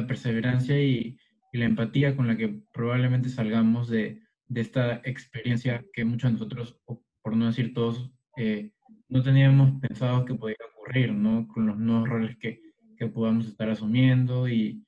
perseverancia 0.08 0.82
y, 0.82 1.16
la 1.52 1.64
empatía 1.64 2.16
con 2.16 2.28
la 2.28 2.36
que 2.36 2.62
probablemente 2.72 3.28
salgamos 3.28 3.88
de, 3.88 4.22
esta 4.54 5.00
experiencia 5.04 5.84
que 5.92 6.04
muchos 6.04 6.30
de 6.30 6.32
nosotros, 6.32 6.80
por 7.22 7.36
no 7.36 7.46
decir 7.46 7.72
todos, 7.72 8.10
eh, 8.36 8.72
no 9.08 9.22
teníamos 9.22 9.80
pensado 9.80 10.24
que 10.24 10.34
podía 10.34 10.56
ocurrir, 10.72 10.79
Con 10.92 11.66
los 11.66 11.79
nuevos 11.79 12.09
roles 12.09 12.37
que, 12.38 12.61
que 12.96 13.07
podamos 13.07 13.46
estar 13.46 13.70
asumiendo 13.70 14.48
y, 14.48 14.85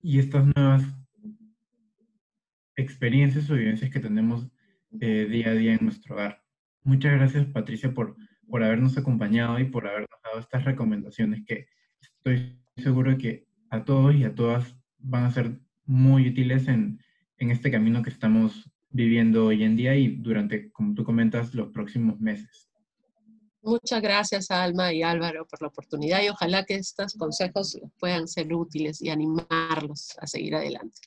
y 0.00 0.20
estas 0.20 0.46
nuevas 0.54 0.84
experiencias 2.76 3.50
o 3.50 3.54
vivencias 3.54 3.90
que 3.90 3.98
tenemos 3.98 4.48
eh, 5.00 5.26
día 5.28 5.50
a 5.50 5.54
día 5.54 5.74
en 5.74 5.80
nuestro 5.82 6.14
hogar. 6.14 6.44
Muchas 6.84 7.14
gracias, 7.14 7.46
Patricia, 7.46 7.92
por, 7.92 8.16
por 8.46 8.62
habernos 8.62 8.96
acompañado 8.96 9.58
y 9.58 9.64
por 9.64 9.88
habernos 9.88 10.20
dado 10.22 10.38
estas 10.38 10.64
recomendaciones 10.64 11.44
que 11.44 11.66
estoy 12.00 12.56
seguro 12.76 13.18
que 13.18 13.48
a 13.70 13.84
todos 13.84 14.14
y 14.14 14.22
a 14.22 14.34
todas 14.36 14.76
van 14.98 15.24
a 15.24 15.32
ser 15.32 15.58
muy 15.84 16.28
útiles 16.28 16.68
en, 16.68 17.00
en 17.38 17.50
este 17.50 17.72
camino 17.72 18.04
que 18.04 18.10
estamos 18.10 18.70
viviendo 18.90 19.46
hoy 19.46 19.64
en 19.64 19.74
día 19.74 19.96
y 19.96 20.14
durante, 20.14 20.70
como 20.70 20.94
tú 20.94 21.02
comentas, 21.02 21.54
los 21.54 21.72
próximos 21.72 22.20
meses. 22.20 22.69
Muchas 23.62 24.00
gracias, 24.00 24.50
Alma 24.50 24.92
y 24.92 25.02
Álvaro, 25.02 25.46
por 25.46 25.60
la 25.60 25.68
oportunidad 25.68 26.22
y 26.22 26.28
ojalá 26.30 26.64
que 26.64 26.76
estos 26.76 27.14
consejos 27.14 27.78
puedan 27.98 28.26
ser 28.26 28.52
útiles 28.54 29.02
y 29.02 29.10
animarlos 29.10 30.16
a 30.18 30.26
seguir 30.26 30.54
adelante. 30.54 31.00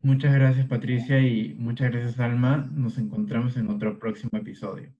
Muchas 0.00 0.34
gracias, 0.34 0.66
Patricia, 0.66 1.20
y 1.20 1.54
muchas 1.54 1.92
gracias, 1.92 2.18
Alma. 2.18 2.68
Nos 2.72 2.98
encontramos 2.98 3.56
en 3.56 3.70
otro 3.70 4.00
próximo 4.00 4.36
episodio. 4.36 4.92